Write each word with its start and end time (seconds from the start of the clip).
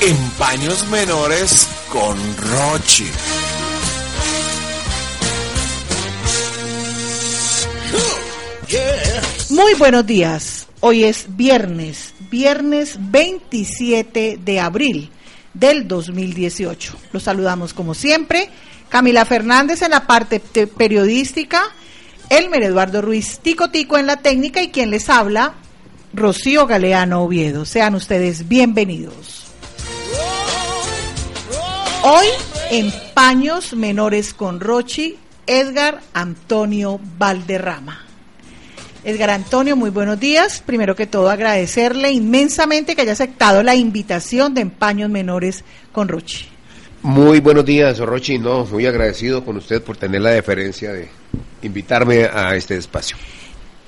En 0.00 0.16
paños 0.38 0.86
menores 0.88 1.68
con 1.90 2.16
Rochi. 2.36 3.06
Muy 9.50 9.74
buenos 9.74 10.06
días. 10.06 10.66
Hoy 10.80 11.04
es 11.04 11.26
viernes, 11.36 12.14
viernes 12.30 12.96
27 12.98 14.38
de 14.44 14.60
abril 14.60 15.10
del 15.54 15.86
2018. 15.88 16.94
Los 17.12 17.22
saludamos 17.22 17.72
como 17.72 17.94
siempre. 17.94 18.50
Camila 18.88 19.24
Fernández 19.24 19.82
en 19.82 19.90
la 19.92 20.06
parte 20.06 20.38
te- 20.38 20.66
periodística, 20.66 21.62
Elmer 22.30 22.62
Eduardo 22.62 23.02
Ruiz 23.02 23.40
Tico 23.40 23.70
Tico 23.70 23.98
en 23.98 24.06
la 24.06 24.16
técnica 24.16 24.62
y 24.62 24.68
quien 24.70 24.90
les 24.90 25.08
habla, 25.08 25.54
Rocío 26.12 26.66
Galeano 26.66 27.22
Oviedo. 27.22 27.64
Sean 27.64 27.94
ustedes 27.94 28.46
bienvenidos. 28.48 29.45
Hoy 32.08 32.28
en 32.70 32.92
Paños 33.14 33.74
Menores 33.74 34.32
con 34.32 34.60
Rochi, 34.60 35.16
Edgar 35.44 36.02
Antonio 36.14 37.00
Valderrama. 37.18 38.00
Edgar 39.02 39.30
Antonio, 39.30 39.74
muy 39.74 39.90
buenos 39.90 40.20
días. 40.20 40.62
Primero 40.64 40.94
que 40.94 41.08
todo, 41.08 41.28
agradecerle 41.28 42.12
inmensamente 42.12 42.94
que 42.94 43.02
haya 43.02 43.10
aceptado 43.10 43.64
la 43.64 43.74
invitación 43.74 44.54
de 44.54 44.60
Empaños 44.60 45.10
Menores 45.10 45.64
con 45.90 46.06
Rochi. 46.06 46.46
Muy 47.02 47.40
buenos 47.40 47.64
días, 47.64 47.98
Rochi. 47.98 48.38
No, 48.38 48.64
muy 48.66 48.86
agradecido 48.86 49.44
con 49.44 49.56
usted 49.56 49.82
por 49.82 49.96
tener 49.96 50.20
la 50.20 50.30
deferencia 50.30 50.92
de 50.92 51.08
invitarme 51.62 52.26
a 52.26 52.54
este 52.54 52.76
espacio. 52.76 53.16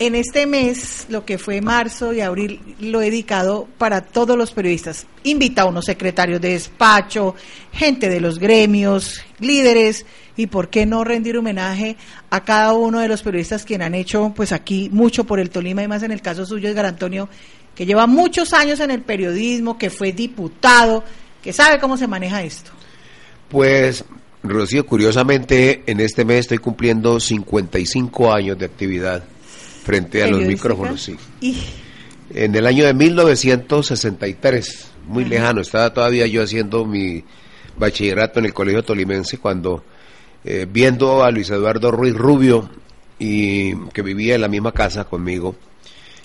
En 0.00 0.14
este 0.14 0.46
mes, 0.46 1.06
lo 1.08 1.24
que 1.24 1.38
fue 1.38 1.60
marzo 1.60 2.12
y 2.12 2.20
abril, 2.20 2.60
lo 2.78 3.02
he 3.02 3.06
dedicado 3.06 3.66
para 3.78 4.02
todos 4.02 4.38
los 4.38 4.52
periodistas. 4.52 5.08
Invita 5.24 5.62
a 5.62 5.66
unos 5.66 5.86
secretarios 5.86 6.40
de 6.40 6.52
despacho, 6.52 7.34
gente 7.72 8.08
de 8.08 8.20
los 8.20 8.38
gremios, 8.38 9.20
líderes, 9.40 10.06
y 10.36 10.46
por 10.46 10.68
qué 10.68 10.86
no 10.86 11.02
rendir 11.02 11.36
homenaje 11.36 11.96
a 12.30 12.44
cada 12.44 12.74
uno 12.74 13.00
de 13.00 13.08
los 13.08 13.22
periodistas 13.22 13.64
quienes 13.64 13.88
han 13.88 13.96
hecho, 13.96 14.32
pues 14.36 14.52
aquí, 14.52 14.88
mucho 14.92 15.24
por 15.24 15.40
el 15.40 15.50
Tolima, 15.50 15.82
y 15.82 15.88
más 15.88 16.04
en 16.04 16.12
el 16.12 16.22
caso 16.22 16.46
suyo, 16.46 16.68
Edgar 16.68 16.86
Antonio, 16.86 17.28
que 17.74 17.84
lleva 17.84 18.06
muchos 18.06 18.52
años 18.52 18.78
en 18.78 18.92
el 18.92 19.02
periodismo, 19.02 19.78
que 19.78 19.90
fue 19.90 20.12
diputado, 20.12 21.02
que 21.42 21.52
sabe 21.52 21.80
cómo 21.80 21.96
se 21.96 22.06
maneja 22.06 22.44
esto. 22.44 22.70
Pues, 23.48 24.04
Rocío, 24.44 24.86
curiosamente, 24.86 25.82
en 25.86 25.98
este 25.98 26.24
mes 26.24 26.40
estoy 26.40 26.58
cumpliendo 26.58 27.18
55 27.18 28.32
años 28.32 28.56
de 28.56 28.66
actividad 28.66 29.24
frente 29.88 30.22
a 30.22 30.28
los 30.28 30.42
micrófonos, 30.42 31.00
sí. 31.02 31.16
Y 31.40 31.56
En 32.34 32.54
el 32.54 32.66
año 32.66 32.84
de 32.84 32.92
1963, 32.92 34.90
muy 35.06 35.24
lejano, 35.24 35.62
estaba 35.62 35.94
todavía 35.94 36.26
yo 36.26 36.42
haciendo 36.42 36.84
mi 36.84 37.24
bachillerato 37.78 38.38
en 38.38 38.44
el 38.44 38.52
Colegio 38.52 38.82
Tolimense 38.82 39.38
cuando, 39.38 39.82
eh, 40.44 40.66
viendo 40.70 41.24
a 41.24 41.30
Luis 41.30 41.48
Eduardo 41.48 41.90
Ruiz 41.90 42.14
Rubio, 42.14 42.68
y 43.18 43.74
que 43.94 44.02
vivía 44.02 44.34
en 44.34 44.42
la 44.42 44.48
misma 44.48 44.72
casa 44.72 45.04
conmigo. 45.04 45.56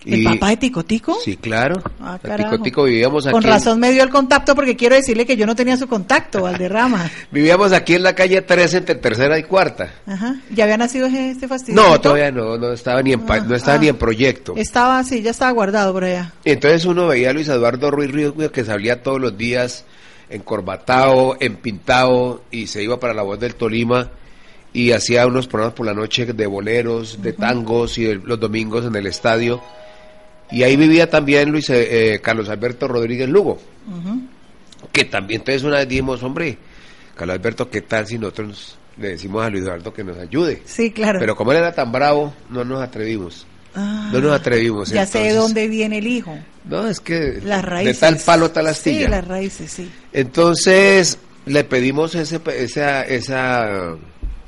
¿El 0.05 0.21
y- 0.21 0.23
papá 0.25 0.49
de 0.49 0.57
Tico 0.57 0.83
Tico? 0.83 1.17
Sí, 1.23 1.37
claro. 1.37 1.81
Ah. 2.01 2.19
Tico 2.37 2.59
Tico 2.61 2.83
vivíamos 2.83 3.25
aquí. 3.25 3.31
Con 3.33 3.43
en- 3.43 3.49
razón 3.49 3.79
me 3.79 3.91
dio 3.91 4.03
el 4.03 4.09
contacto 4.09 4.53
porque 4.55 4.75
quiero 4.75 4.95
decirle 4.95 5.25
que 5.25 5.37
yo 5.37 5.45
no 5.45 5.55
tenía 5.55 5.77
su 5.77 5.87
contacto, 5.87 6.41
Valderrama. 6.43 7.09
Vivíamos 7.31 7.71
aquí 7.71 7.95
en 7.95 8.03
la 8.03 8.13
calle 8.13 8.41
13 8.41 8.77
entre 8.77 8.95
tercera 8.95 9.37
y 9.39 9.43
cuarta. 9.43 9.93
Ajá. 10.05 10.35
¿Ya 10.51 10.65
había 10.65 10.77
nacido 10.77 11.07
este 11.07 11.47
fastidio? 11.47 11.81
No, 11.81 11.99
todavía 12.01 12.31
no, 12.31 12.57
no 12.57 12.73
estaba 12.73 13.01
ni 13.01 13.13
en 13.13 13.23
Ah, 13.29 13.39
no 13.39 13.55
estaba 13.55 13.77
ah. 13.77 13.81
ni 13.81 13.87
en 13.87 13.95
proyecto. 13.97 14.53
Estaba 14.57 14.99
así, 14.99 15.21
ya 15.21 15.31
estaba 15.31 15.51
guardado 15.51 15.93
por 15.93 16.03
allá. 16.03 16.33
Entonces 16.43 16.85
uno 16.85 17.07
veía 17.07 17.29
a 17.29 17.33
Luis 17.33 17.47
Eduardo 17.47 17.89
Ruiz 17.89 18.11
Ríos 18.11 18.33
que 18.51 18.63
salía 18.65 19.01
todos 19.03 19.19
los 19.21 19.37
días 19.37 19.85
encorbatado, 20.29 21.37
empintado 21.39 22.43
y 22.51 22.67
se 22.67 22.83
iba 22.83 22.99
para 22.99 23.13
la 23.13 23.21
voz 23.23 23.39
del 23.39 23.55
Tolima 23.55 24.09
y 24.73 24.91
hacía 24.91 25.25
unos 25.27 25.47
programas 25.47 25.75
por 25.75 25.85
la 25.85 25.93
noche 25.93 26.25
de 26.25 26.47
boleros, 26.47 27.21
de 27.21 27.33
tangos 27.33 27.97
y 27.97 28.03
de- 28.05 28.15
los 28.15 28.39
domingos 28.39 28.85
en 28.85 28.95
el 28.95 29.05
estadio. 29.07 29.61
Y 30.53 30.63
ahí 30.63 30.75
vivía 30.77 31.09
también 31.09 31.49
Luis 31.51 31.69
eh, 31.71 32.13
eh, 32.13 32.19
Carlos 32.21 32.47
Alberto 32.47 32.87
Rodríguez 32.87 33.27
Lugo, 33.27 33.59
que 34.91 35.05
también 35.05 35.41
entonces 35.41 35.63
una 35.63 35.77
vez 35.79 35.87
dijimos, 35.89 36.21
hombre, 36.23 36.57
Carlos 37.15 37.35
Alberto, 37.37 37.69
¿qué 37.69 37.81
tal 37.81 38.05
si 38.07 38.17
nosotros 38.19 38.77
le 38.97 39.09
decimos 39.09 39.43
a 39.43 39.49
Luis 39.49 39.63
Eduardo 39.63 39.91
que 39.93 40.03
nos 40.03 40.17
ayude? 40.17 40.61
Sí, 40.65 40.91
claro. 40.91 41.19
Pero 41.19 41.35
como 41.35 41.51
él 41.51 41.57
era 41.57 41.71
tan 41.73 41.91
bravo, 41.91 42.33
no 42.49 42.63
nos 42.63 42.81
atrevimos. 42.81 43.47
Ah, 43.75 44.11
No 44.13 44.19
nos 44.21 44.31
atrevimos. 44.33 44.89
ya 44.89 45.07
sé 45.07 45.19
de 45.19 45.33
dónde 45.33 45.67
viene 45.67 45.97
el 45.97 46.05
hijo. 46.05 46.37
No, 46.65 46.87
es 46.87 46.99
que 46.99 47.39
Las 47.43 47.65
raíces. 47.65 47.99
de 47.99 48.07
tal 48.07 48.17
palo 48.23 48.51
tal 48.51 48.67
astilla. 48.67 49.05
Sí, 49.05 49.07
las 49.11 49.27
raíces, 49.27 49.71
sí. 49.71 49.89
Entonces 50.13 51.17
le 51.47 51.63
pedimos 51.63 52.13
ese, 52.13 52.39
esa, 52.59 53.01
esa 53.03 53.95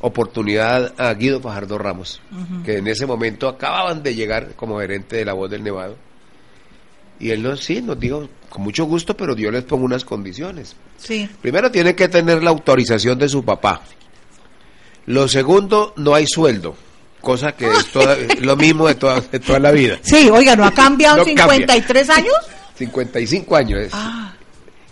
oportunidad 0.06 0.94
a 1.00 1.14
Guido 1.14 1.42
Fajardo 1.42 1.78
Ramos, 1.78 2.22
que 2.64 2.78
en 2.78 2.88
ese 2.88 3.06
momento 3.06 3.48
acababan 3.48 4.04
de 4.04 4.14
llegar 4.16 4.54
como 4.56 4.80
gerente 4.80 5.18
de 5.18 5.26
la 5.26 5.34
voz 5.34 5.50
del 5.50 5.64
Nevado. 5.64 5.98
Y 7.20 7.32
él 7.32 7.42
nos, 7.44 7.64
sí, 7.64 7.82
nos 7.82 8.00
dijo, 8.00 8.28
con 8.50 8.64
mucho 8.64 8.86
gusto, 8.86 9.16
pero 9.16 9.36
yo 9.36 9.50
les 9.50 9.64
pongo 9.64 9.86
unas 9.86 10.04
condiciones. 10.06 10.76
Sí. 10.98 11.30
Primero 11.42 11.72
tiene 11.72 11.96
que 11.96 12.08
tener 12.10 12.44
la 12.44 12.50
autorización 12.52 13.18
de 13.18 13.30
su 13.30 13.44
papá. 13.44 13.82
Lo 15.08 15.28
segundo, 15.28 15.94
no 15.98 16.14
hay 16.16 16.26
sueldo, 16.28 16.76
cosa 17.22 17.54
que 17.54 17.68
es 17.68 17.88
toda- 17.92 18.18
lo 18.42 18.56
mismo 18.56 18.88
de 18.88 18.96
toda, 18.96 19.22
de 19.22 19.40
toda 19.40 19.60
la 19.60 19.72
vida. 19.72 19.98
Sí, 20.02 20.30
oiga, 20.30 20.56
¿no 20.56 20.66
ha 20.66 20.72
cambiado 20.72 21.18
No 21.18 21.24
cambia. 21.24 21.46
53 21.48 22.10
años? 22.10 22.34
55 22.78 23.56
años. 23.56 23.90
Ah, 23.94 24.34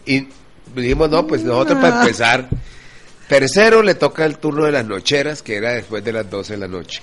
Y 0.06 0.28
dijimos, 0.76 1.10
no, 1.10 1.28
pues 1.28 1.44
nosotros 1.44 1.78
para 1.80 2.02
empezar. 2.02 2.48
Tercero 3.34 3.82
le 3.82 3.96
toca 3.96 4.26
el 4.26 4.38
turno 4.38 4.66
de 4.66 4.72
las 4.72 4.86
nocheras, 4.86 5.42
que 5.42 5.56
era 5.56 5.74
después 5.74 6.04
de 6.04 6.14
las 6.14 6.30
12 6.30 6.54
de 6.54 6.60
la 6.60 6.68
noche. 6.68 7.02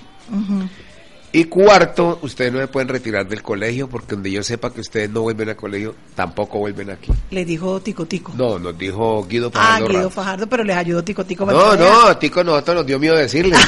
Y 1.33 1.43
cuarto, 1.43 2.19
ustedes 2.21 2.53
no 2.53 2.59
se 2.59 2.69
pueden 2.69 2.87
retirar 2.87 3.27
del 3.27 3.43
colegio, 3.43 3.89
porque 3.89 4.15
donde 4.15 4.31
yo 4.31 4.41
sepa 4.41 4.73
que 4.73 4.79
ustedes 4.79 5.09
no 5.09 5.23
vuelven 5.23 5.49
al 5.49 5.57
colegio, 5.57 5.93
tampoco 6.15 6.59
vuelven 6.59 6.89
aquí. 6.89 7.11
le 7.31 7.43
dijo 7.43 7.81
Tico 7.81 8.05
Tico. 8.05 8.31
No, 8.37 8.57
nos 8.57 8.77
dijo 8.77 9.25
Guido 9.27 9.51
ah, 9.53 9.57
Fajardo 9.57 9.87
Guido 9.87 9.99
Ramos. 9.99 10.13
Fajardo, 10.13 10.47
pero 10.47 10.63
les 10.63 10.77
ayudó 10.77 11.03
Tico 11.03 11.25
Tico. 11.25 11.45
No, 11.45 11.75
no, 11.75 12.17
Tico, 12.17 12.45
nosotros 12.45 12.77
nos 12.77 12.85
dio 12.85 12.97
miedo 12.97 13.17
decirle. 13.17 13.57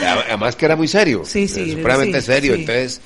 Además 0.28 0.56
que 0.56 0.64
era 0.64 0.76
muy 0.76 0.88
serio. 0.88 1.24
Sí, 1.26 1.46
sí, 1.46 1.72
Supremamente 1.72 2.22
sí, 2.22 2.26
serio. 2.26 2.54
sí. 2.54 2.60
Entonces, 2.60 3.02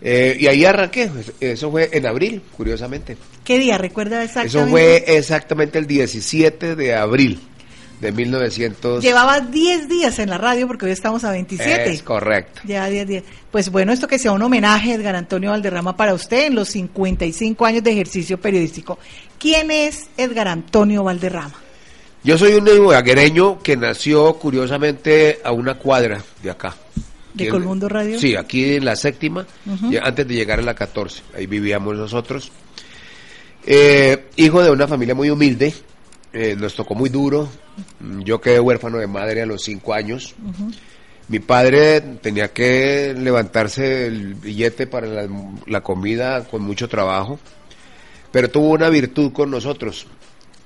eh, 0.00 0.36
y 0.38 0.46
ahí 0.46 0.64
arranqué. 0.64 1.10
Eso 1.40 1.70
fue 1.70 1.90
en 1.92 2.06
abril, 2.06 2.42
curiosamente. 2.56 3.16
¿Qué 3.44 3.58
día? 3.58 3.78
¿Recuerda 3.78 4.22
exactamente? 4.22 4.58
Eso 4.58 4.68
fue 4.68 5.04
exactamente 5.06 5.78
el 5.78 5.86
17 5.86 6.76
de 6.76 6.94
abril 6.94 7.40
de 8.00 8.12
1900. 8.12 9.02
Llevaba 9.02 9.40
10 9.40 9.88
días 9.88 10.18
en 10.18 10.30
la 10.30 10.38
radio 10.38 10.66
porque 10.66 10.86
hoy 10.86 10.92
estamos 10.92 11.24
a 11.24 11.32
27. 11.32 11.90
Es 11.90 12.02
correcto. 12.02 12.60
Ya 12.64 12.88
10 12.88 13.08
días. 13.08 13.24
Pues 13.50 13.70
bueno, 13.70 13.92
esto 13.92 14.06
que 14.06 14.18
sea 14.18 14.32
un 14.32 14.42
homenaje, 14.42 14.94
Edgar 14.94 15.16
Antonio 15.16 15.50
Valderrama, 15.50 15.96
para 15.96 16.14
usted 16.14 16.46
en 16.46 16.54
los 16.54 16.68
55 16.68 17.66
años 17.66 17.82
de 17.82 17.92
ejercicio 17.92 18.40
periodístico. 18.40 18.98
¿Quién 19.38 19.70
es 19.70 20.08
Edgar 20.16 20.48
Antonio 20.48 21.02
Valderrama? 21.04 21.54
Yo 22.24 22.36
soy 22.36 22.54
un 22.54 22.66
ibaguereño 22.66 23.60
que 23.62 23.76
nació 23.76 24.34
curiosamente 24.34 25.40
a 25.44 25.52
una 25.52 25.74
cuadra 25.74 26.22
de 26.42 26.50
acá. 26.50 26.74
¿De 27.34 27.44
en- 27.44 27.50
Colmundo 27.50 27.88
Radio? 27.88 28.18
Sí, 28.18 28.34
aquí 28.36 28.74
en 28.76 28.84
la 28.84 28.96
séptima, 28.96 29.46
antes 30.02 30.26
de 30.28 30.34
llegar 30.34 30.58
a 30.58 30.62
la 30.62 30.74
14. 30.74 31.22
Ahí 31.36 31.46
vivíamos 31.46 31.96
nosotros. 31.96 32.50
Eh, 33.66 34.26
hijo 34.36 34.62
de 34.62 34.70
una 34.70 34.86
familia 34.88 35.14
muy 35.14 35.30
humilde, 35.30 35.74
eh, 36.32 36.56
nos 36.58 36.74
tocó 36.74 36.94
muy 36.94 37.10
duro. 37.10 37.48
Mm, 38.00 38.20
Yo 38.22 38.40
quedé 38.40 38.60
huérfano 38.60 38.98
de 38.98 39.06
madre 39.06 39.42
a 39.42 39.46
los 39.46 39.62
cinco 39.62 39.92
años. 39.94 40.34
Mi 41.28 41.40
padre 41.40 42.00
tenía 42.22 42.48
que 42.52 43.14
levantarse 43.16 44.06
el 44.06 44.34
billete 44.34 44.86
para 44.86 45.06
la, 45.06 45.28
la 45.66 45.80
comida 45.82 46.44
con 46.44 46.62
mucho 46.62 46.88
trabajo, 46.88 47.38
pero 48.32 48.50
tuvo 48.50 48.70
una 48.70 48.88
virtud 48.88 49.32
con 49.32 49.50
nosotros. 49.50 50.06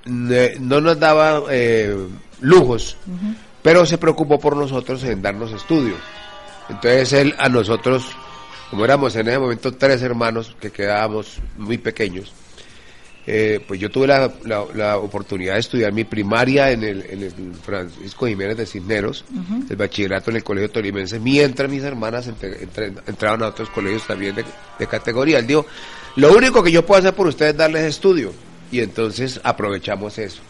No 0.05 0.81
nos 0.81 0.99
daba 1.01 1.43
eh, 1.51 1.97
lujos, 2.41 2.97
pero 3.63 3.85
se 3.87 3.99
preocupó 3.99 4.39
por 4.39 4.57
nosotros 4.57 5.03
en 5.05 5.21
darnos 5.23 5.53
estudio. 5.53 5.95
Entonces 6.73 7.13
él 7.13 7.35
a 7.39 7.49
nosotros 7.49 8.05
como 8.71 8.85
éramos 8.85 9.15
en 9.17 9.29
ese 9.29 9.39
momento 9.39 9.73
tres 9.75 10.01
hermanos 10.03 10.57
que 10.59 10.71
quedábamos 10.71 11.39
muy 11.59 11.77
pequeños, 11.77 12.33
eh, 13.27 13.61
pues 13.69 13.79
yo 13.79 13.91
tuve 13.91 14.07
la, 14.09 14.33
la- 14.45 14.65
la 14.75 14.97
oportunidad 14.97 15.55
de 15.55 15.61
estudiar 15.61 15.93
mi 15.93 16.05
primaria 16.05 16.71
en 16.73 16.83
el, 16.83 17.05
en 17.09 17.23
el 17.23 17.33
Francisco 17.63 18.27
Jiménez 18.27 18.57
de 18.57 18.67
Cisneros, 18.67 19.25
el 19.69 19.77
bachillerato 19.77 20.31
en 20.31 20.37
el 20.39 20.43
Colegio 20.45 20.71
Tolimense, 20.71 21.21
mientras 21.21 21.71
mis 21.71 21.83
hermanas 21.85 22.27
entre- 22.27 22.63
entre- 22.63 22.87
entraban 23.07 23.43
a 23.43 23.49
otros 23.49 23.69
colegios 23.71 24.07
también 24.07 24.35
de, 24.35 24.45
de 24.79 24.87
categoría. 24.87 25.39
Él 25.39 25.47
dijo, 25.47 25.67
lo 26.17 26.33
único 26.35 26.63
que 26.65 26.73
yo 26.73 26.85
puedo 26.85 26.99
hacer 27.01 27.15
por 27.15 27.27
ustedes 27.29 27.53
es 27.53 27.59
darles 27.59 27.83
estudio. 27.85 28.33
Y 28.73 28.81
entonces 28.81 29.39
aprovechamos 29.45 30.17
eso. 30.19 30.41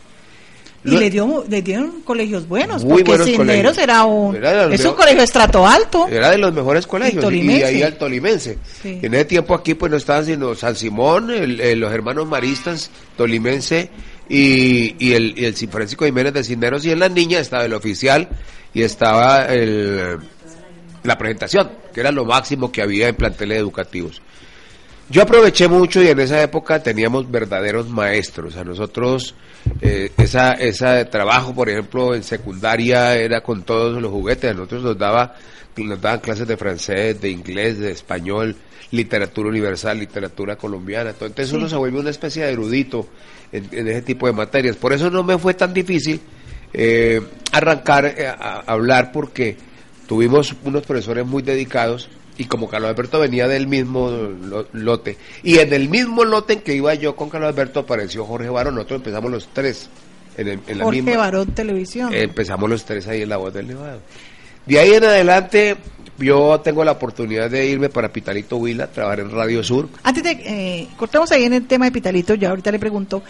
Y 0.84 0.90
Lo- 0.90 0.99
le, 1.00 1.11
dio, 1.11 1.44
le 1.49 1.62
dieron 1.62 2.00
colegios 2.00 2.49
buenos, 2.49 2.82
Muy 2.82 2.94
porque 2.94 3.05
buenos 3.05 3.26
Cisneros 3.29 3.46
colegios. 3.76 3.79
era 3.79 4.05
un, 4.05 4.34
Era 4.34 4.75
es 4.75 4.84
un 4.84 4.94
colegio 4.94 5.23
estrato 5.23 5.64
alto. 5.67 6.08
Era 6.08 6.31
de 6.32 6.38
los 6.38 6.52
mejores 6.52 6.87
colegios. 6.88 7.25
Y 7.32 7.62
ahí 7.62 7.82
al 7.84 7.96
Tolimense. 7.96 8.58
Sí. 8.82 8.99
En 9.00 9.14
ese 9.14 9.25
tiempo 9.26 9.55
aquí 9.55 9.75
pues 9.75 9.90
no 9.93 9.96
estaban 9.96 10.26
sino 10.26 10.55
San 10.56 10.75
Simón, 10.75 11.31
el- 11.31 11.61
el- 11.61 11.79
los 11.79 11.93
hermanos 11.93 12.26
maristas, 12.26 12.90
Tolimense 13.17 13.90
y, 14.29 14.96
y 14.99 15.12
el, 15.12 15.38
y 15.38 15.44
el 15.44 15.55
Francisco 15.55 16.05
Jiménez 16.05 16.32
de 16.34 16.43
Cisneros. 16.43 16.85
Y 16.85 16.90
en 16.90 16.99
la 16.99 17.08
niña 17.08 17.38
estaba 17.38 17.64
el 17.64 17.75
oficial 17.75 18.28
y 18.75 18.82
estaba 18.82 19.46
el, 19.46 20.19
la 21.05 21.17
presentación, 21.17 21.70
que 21.94 22.00
era 22.00 22.11
lo 22.11 22.25
máximo 22.25 22.73
que 22.73 22.82
había 22.82 23.06
en 23.06 23.14
planteles 23.14 23.58
educativos. 23.58 24.20
Yo 25.12 25.20
aproveché 25.20 25.69
mucho 25.69 26.03
y 26.03 26.09
en 26.09 26.20
esa 26.20 26.43
época 26.43 26.82
teníamos 26.82 27.31
verdaderos 27.31 27.87
maestros. 27.87 28.56
A 28.56 28.64
nosotros, 28.64 29.35
eh, 29.82 30.11
esa, 30.17 30.53
ese 30.53 31.05
trabajo, 31.05 31.55
por 31.55 31.69
ejemplo, 31.69 32.14
en 32.14 32.23
secundaria 32.23 33.14
era 33.14 33.43
con 33.43 33.62
todos 33.62 34.00
los 34.00 34.11
juguetes. 34.11 34.50
A 34.50 34.55
nosotros 34.55 34.82
nos, 34.82 34.97
daba, 34.97 35.37
nos 35.76 36.00
daban 36.00 36.20
clases 36.20 36.49
de 36.49 36.56
francés, 36.56 37.20
de 37.20 37.29
inglés, 37.29 37.79
de 37.79 37.91
español, 37.91 38.56
literatura 38.91 39.50
universal, 39.50 39.99
literatura 39.99 40.56
colombiana. 40.56 41.12
todo. 41.12 41.26
Entonces 41.26 41.53
uno 41.53 41.69
se 41.69 41.76
vuelve 41.76 42.00
una 42.00 42.09
especie 42.09 42.47
de 42.47 42.53
erudito 42.53 43.06
en, 43.53 43.69
en 43.70 43.88
ese 43.88 44.00
tipo 44.00 44.26
de 44.26 44.32
materias. 44.32 44.76
Por 44.76 44.94
eso 44.94 45.11
no 45.11 45.23
me 45.23 45.37
fue 45.37 45.53
tan 45.53 45.75
difícil 45.75 46.23
eh, 46.73 47.20
arrancar 47.53 48.06
eh, 48.06 48.29
a, 48.29 48.32
a 48.35 48.61
hablar 48.61 49.12
porque 49.12 49.59
tuvimos 50.06 50.55
unos 50.64 50.87
profesores 50.87 51.26
muy 51.26 51.43
dedicados 51.43 52.09
y 52.38 52.44
como 52.46 52.69
Carlos 52.69 52.90
Alberto 52.90 53.19
venía 53.20 53.46
del 53.49 53.67
mismo 53.67 54.11
lo- 54.11 54.67
lote 54.73 55.19
y 55.43 55.58
en 55.58 55.73
el 55.73 55.88
mismo 55.88 56.25
lote 56.25 56.55
en 56.55 56.61
que 56.61 56.75
iba 56.75 56.94
yo 56.94 57.14
con 57.17 57.29
Carlos 57.29 57.49
Alberto 57.50 57.81
apareció 57.81 58.25
Jorge 58.25 58.49
Barón, 58.49 58.75
nosotros 58.76 58.99
empezamos 59.00 59.31
los 59.31 59.49
tres 59.52 59.90
en, 60.37 60.49
el- 60.49 60.61
en 60.67 60.79
la 60.79 60.84
Jorge 60.84 61.02
misma 61.02 61.20
Barón 61.20 61.49
Televisión. 61.52 62.12
empezamos 62.14 62.70
los 62.70 62.84
tres 62.84 63.06
ahí 63.06 63.23
en 63.23 63.29
la 63.29 63.37
voz 63.37 63.52
del 63.52 63.69
Nevado. 63.69 64.00
De 64.67 64.79
ahí 64.79 64.93
en 64.93 65.05
adelante 65.05 65.76
yo 66.19 66.61
tengo 66.61 66.84
la 66.84 66.93
oportunidad 66.93 67.50
de 67.50 67.67
irme 67.67 67.88
para 67.88 68.12
Pitalito 68.12 68.56
Huila, 68.56 68.87
trabajar 68.87 69.20
en 69.20 69.31
Radio 69.31 69.64
Sur. 69.64 69.88
Antes 70.05 70.23
de, 70.23 70.31
eh, 70.31 70.88
cortemos 70.96 71.32
ahí 71.32 71.44
en 71.44 71.55
el 71.55 71.67
tema 71.67 71.87
de 71.87 71.90
Pitalito, 71.90 72.35
ya 72.35 72.50
ahorita 72.50 72.70
le 72.70 72.78
pregunto, 72.78 73.23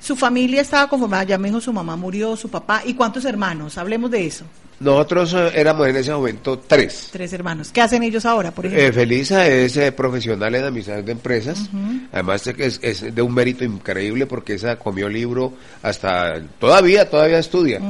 su 0.00 0.16
familia 0.16 0.60
estaba 0.62 0.88
conformada, 0.88 1.24
ya 1.24 1.38
me 1.38 1.48
dijo 1.48 1.60
su 1.60 1.72
mamá 1.72 1.96
murió, 1.96 2.36
su 2.36 2.48
papá, 2.48 2.82
¿y 2.84 2.94
cuántos 2.94 3.24
hermanos? 3.24 3.76
Hablemos 3.78 4.10
de 4.10 4.26
eso, 4.26 4.44
Nosotros 4.80 5.34
eh, 5.34 5.50
éramos 5.56 5.88
en 5.88 5.96
ese 5.96 6.12
momento 6.12 6.58
tres. 6.60 7.08
tres 7.12 7.32
hermanos. 7.32 7.70
¿Qué 7.72 7.80
hacen 7.80 8.02
ellos 8.04 8.24
ahora, 8.24 8.52
por 8.52 8.64
ejemplo? 8.66 8.86
Eh, 8.88 8.92
Felisa 8.92 9.46
es 9.48 9.76
eh, 9.76 9.90
profesional 9.90 10.54
en 10.54 10.64
administración 10.64 11.04
de 11.04 11.12
empresas. 11.12 11.68
Además 12.12 12.46
es, 12.46 12.54
que 12.54 12.66
es- 12.66 12.80
es 12.82 13.14
de 13.14 13.20
un 13.22 13.34
mérito 13.34 13.64
increíble 13.64 14.26
porque 14.26 14.54
esa 14.54 14.76
comió 14.76 15.08
libro 15.08 15.54
hasta 15.82 16.40
todavía, 16.60 17.10
todavía 17.10 17.38
estudia. 17.40 17.80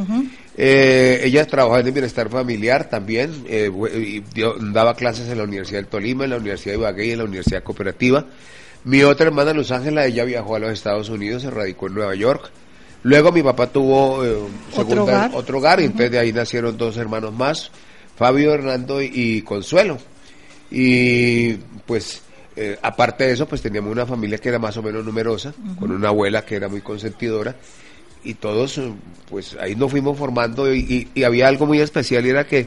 Eh, 0.57 1.21
ella 1.25 1.47
trabajaba 1.47 1.81
en 1.81 1.87
el 1.87 1.93
bienestar 1.93 2.29
familiar 2.31 2.89
también, 2.89 3.45
eh, 3.49 3.71
bu- 3.71 3.89
y 3.95 4.21
dio- 4.35 4.57
daba 4.59 4.95
clases 4.97 5.29
en 5.29 5.39
la 5.39 5.45
Universidad 5.45 5.79
del 5.81 5.87
Tolima, 5.89 6.25
en 6.25 6.31
la 6.31 6.37
Universidad 6.39 6.73
de 6.75 6.79
Ibagué 6.81 7.07
y 7.07 7.11
en 7.13 7.19
la 7.19 7.25
Universidad 7.25 7.63
Cooperativa. 7.63 8.25
Mi 8.85 9.03
otra 9.03 9.27
hermana 9.27 9.53
Luz 9.53 9.71
Ángela, 9.71 10.07
ella 10.07 10.25
viajó 10.25 10.57
a 10.57 10.59
los 10.59 10.71
Estados 10.73 11.09
Unidos, 11.11 11.43
se 11.43 11.51
radicó 11.51 11.89
en 11.89 11.95
Nueva 11.95 12.15
York. 12.15 12.51
Luego 13.03 13.33
mi 13.33 13.43
papá 13.43 13.67
tuvo 13.69 14.25
eh, 14.25 14.35
Otro 14.73 14.85
segunda- 14.85 15.03
hogar. 15.03 15.31
otro 15.35 15.59
hogar 15.59 15.81
y 15.81 15.85
entonces 15.85 16.11
de 16.11 16.19
ahí 16.19 16.33
nacieron 16.33 16.77
dos 16.77 16.97
hermanos 16.97 17.33
más, 17.33 17.71
Fabio, 18.17 18.53
Hernando 18.55 19.01
y, 19.03 19.11
y 19.15 19.43
Consuelo. 19.43 19.99
Y 20.71 21.55
pues 21.87 22.23
eh, 22.57 22.79
aparte 22.83 23.25
de 23.25 23.33
eso, 23.33 23.47
pues 23.47 23.63
teníamos 23.63 23.93
una 23.93 24.07
familia 24.07 24.39
que 24.39 24.49
era 24.49 24.59
más 24.59 24.77
o 24.77 24.83
menos 24.83 25.05
numerosa, 25.05 25.55
con 25.79 25.91
una 25.93 26.09
abuela 26.09 26.45
que 26.45 26.57
era 26.57 26.69
muy 26.69 26.81
consentidora 26.81 27.55
y 28.25 28.35
todos, 28.35 28.81
pues 29.31 29.57
ahí 29.61 29.77
nos 29.77 29.91
fuimos 29.93 30.19
formando 30.19 30.73
y, 30.75 30.81
y- 31.15 31.21
y 31.21 31.23
había 31.23 31.47
algo 31.49 31.67
muy 31.67 31.81
especial 31.81 32.27
y 32.27 32.31
era 32.31 32.47
que 32.47 32.67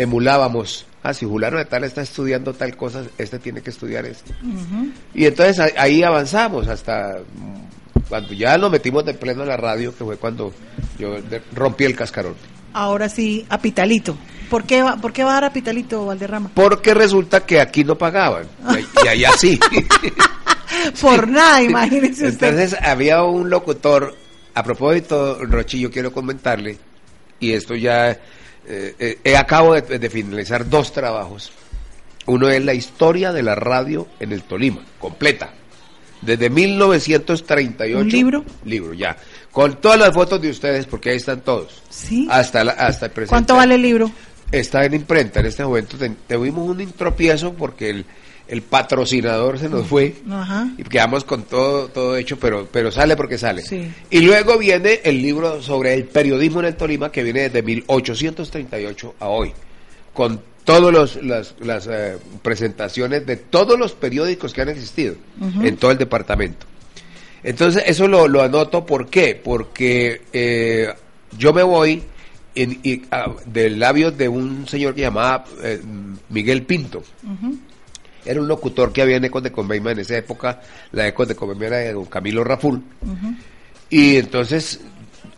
emulábamos, 0.00 0.86
ah, 1.02 1.12
si 1.12 1.26
Julano 1.26 1.58
de 1.58 1.66
tal 1.66 1.84
está 1.84 2.00
estudiando 2.00 2.54
tal 2.54 2.74
cosa, 2.74 3.04
este 3.18 3.38
tiene 3.38 3.60
que 3.60 3.68
estudiar 3.68 4.06
esto. 4.06 4.32
Y 5.14 5.26
entonces 5.26 5.74
ahí, 5.76 6.02
avanzamos 6.02 6.68
hasta 6.68 7.18
mm, 7.18 8.08
cuando 8.08 8.32
ya 8.32 8.56
nos 8.56 8.70
metimos 8.70 9.04
de 9.04 9.12
pleno 9.12 9.42
a 9.42 9.46
la 9.46 9.58
radio, 9.58 9.94
que 9.94 10.02
fue 10.02 10.16
cuando 10.16 10.54
yo 10.98 11.16
rompí 11.54 11.84
el 11.84 11.94
cascarón. 11.94 12.34
Ahora 12.72 13.10
sí, 13.10 13.44
a 13.50 13.60
Pitalito. 13.60 14.16
¿Por 14.48 14.64
qué, 14.64 14.82
va, 14.82 14.96
¿Por 14.96 15.12
qué 15.12 15.22
va 15.22 15.32
a 15.32 15.34
dar 15.34 15.44
a 15.44 15.52
Pitalito, 15.52 16.06
Valderrama? 16.06 16.50
Porque 16.54 16.94
resulta 16.94 17.44
que 17.44 17.60
aquí 17.60 17.84
no 17.84 17.96
pagaban, 17.98 18.46
y, 18.70 19.04
y 19.04 19.08
allá 19.08 19.32
sí. 19.36 19.60
Por 21.00 21.28
nada, 21.28 21.62
imagínese 21.62 22.28
usted. 22.28 22.48
Entonces 22.48 22.80
había 22.80 23.22
un 23.22 23.50
locutor, 23.50 24.16
a 24.54 24.62
propósito, 24.62 25.44
Rochi, 25.44 25.78
yo 25.78 25.90
quiero 25.90 26.10
comentarle, 26.10 26.78
y 27.38 27.52
esto 27.52 27.74
ya, 27.74 28.18
eh, 28.66 28.94
eh, 28.98 29.18
eh, 29.24 29.36
acabo 29.36 29.74
de, 29.74 29.98
de 29.98 30.10
finalizar 30.10 30.68
dos 30.68 30.92
trabajos. 30.92 31.52
Uno 32.26 32.48
es 32.48 32.64
la 32.64 32.74
historia 32.74 33.32
de 33.32 33.42
la 33.42 33.54
radio 33.54 34.06
en 34.20 34.32
el 34.32 34.42
Tolima, 34.42 34.84
completa. 34.98 35.54
Desde 36.22 36.50
1938. 36.50 37.98
¿Un 37.98 38.08
libro? 38.08 38.44
Libro, 38.64 38.92
ya. 38.92 39.16
Con 39.50 39.80
todas 39.80 39.98
las 39.98 40.12
fotos 40.12 40.40
de 40.40 40.50
ustedes, 40.50 40.86
porque 40.86 41.10
ahí 41.10 41.16
están 41.16 41.40
todos. 41.40 41.82
Sí. 41.88 42.28
Hasta, 42.30 42.62
la- 42.62 42.72
hasta 42.72 43.06
el 43.06 43.12
presente. 43.12 43.30
¿Cuánto 43.30 43.56
vale 43.56 43.74
el 43.76 43.82
libro? 43.82 44.10
Está 44.52 44.84
en 44.84 44.94
imprenta 44.94 45.40
en 45.40 45.46
este 45.46 45.64
momento. 45.64 45.96
Tuvimos 46.28 46.68
un 46.68 46.80
intropiezo 46.80 47.54
porque 47.54 47.90
el, 47.90 48.04
el 48.48 48.62
patrocinador 48.62 49.58
se 49.58 49.68
nos 49.68 49.86
fue 49.86 50.14
Ajá. 50.28 50.68
y 50.76 50.82
quedamos 50.82 51.24
con 51.24 51.44
todo 51.44 51.88
todo 51.88 52.16
hecho, 52.16 52.38
pero 52.38 52.68
pero 52.70 52.90
sale 52.90 53.16
porque 53.16 53.38
sale. 53.38 53.62
Sí. 53.62 53.88
Y 54.10 54.20
luego 54.20 54.58
viene 54.58 55.00
el 55.04 55.22
libro 55.22 55.62
sobre 55.62 55.94
el 55.94 56.04
periodismo 56.04 56.60
en 56.60 56.66
el 56.66 56.76
Tolima 56.76 57.12
que 57.12 57.22
viene 57.22 57.42
desde 57.42 57.62
1838 57.62 59.14
a 59.20 59.28
hoy, 59.28 59.52
con 60.12 60.40
todas 60.64 60.92
los, 60.92 61.22
las, 61.24 61.54
las 61.60 61.86
eh, 61.86 62.16
presentaciones 62.42 63.24
de 63.26 63.36
todos 63.36 63.78
los 63.78 63.92
periódicos 63.92 64.52
que 64.52 64.62
han 64.62 64.68
existido 64.68 65.14
en 65.62 65.76
todo 65.76 65.90
el 65.90 65.98
departamento. 65.98 66.66
Entonces, 67.42 67.82
eso 67.86 68.06
lo, 68.06 68.28
lo 68.28 68.42
anoto, 68.42 68.84
¿por 68.84 69.08
qué? 69.08 69.40
Porque 69.42 70.22
eh, 70.32 70.88
yo 71.38 71.52
me 71.52 71.62
voy 71.62 72.02
en, 72.54 72.80
y, 72.82 73.02
ah, 73.10 73.32
del 73.46 73.78
labio 73.78 74.10
de 74.10 74.28
un 74.28 74.66
señor 74.68 74.94
que 74.94 75.02
llamaba 75.02 75.44
eh, 75.62 75.80
Miguel 76.28 76.62
Pinto. 76.64 77.02
Era 78.24 78.40
un 78.40 78.48
locutor 78.48 78.92
que 78.92 79.02
había 79.02 79.16
en 79.16 79.24
Ecos 79.24 79.42
de 79.42 79.50
Conveima 79.52 79.92
en 79.92 80.00
esa 80.00 80.16
época, 80.18 80.60
la 80.92 81.08
Ecos 81.08 81.26
de 81.28 81.34
Conveima 81.34 81.66
era 81.66 81.76
de 81.78 81.92
don 81.94 82.04
Camilo 82.06 82.44
Raful. 82.44 82.82
Y 83.88 84.16
entonces 84.16 84.80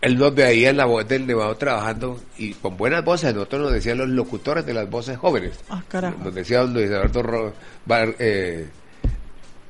él 0.00 0.18
nos 0.18 0.34
veía 0.34 0.70
en 0.70 0.76
la 0.76 0.84
voz 0.84 1.06
del 1.06 1.26
Nevado 1.26 1.56
trabajando 1.56 2.20
y 2.38 2.54
con 2.54 2.76
buenas 2.76 3.04
voces, 3.04 3.32
nosotros 3.34 3.62
nos 3.62 3.72
decían 3.72 3.98
los 3.98 4.08
locutores 4.08 4.66
de 4.66 4.74
las 4.74 4.90
voces 4.90 5.16
jóvenes. 5.16 5.52
Ah, 5.70 5.82
carajo. 5.86 6.18
Nos 6.24 6.34
decía 6.34 6.58
don 6.60 6.74
Luis 6.74 6.86
Eduardo 6.86 7.22
Ro- 7.22 7.52
Bar- 7.86 8.16
eh, 8.18 8.66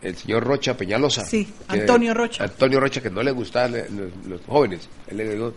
el 0.01 0.17
señor 0.17 0.43
Rocha 0.45 0.75
Peñalosa. 0.77 1.23
Sí, 1.25 1.45
que- 1.45 1.81
Antonio 1.81 2.15
Rocha. 2.15 2.45
Antonio 2.45 2.81
Rocha, 2.81 3.01
que 3.03 3.11
no 3.11 3.23
le 3.23 3.31
gustaban 3.31 3.73
los, 3.73 4.11
los 4.27 4.41
jóvenes. 4.47 4.89
Él 5.07 5.19
le 5.19 5.35
dijo, 5.35 5.53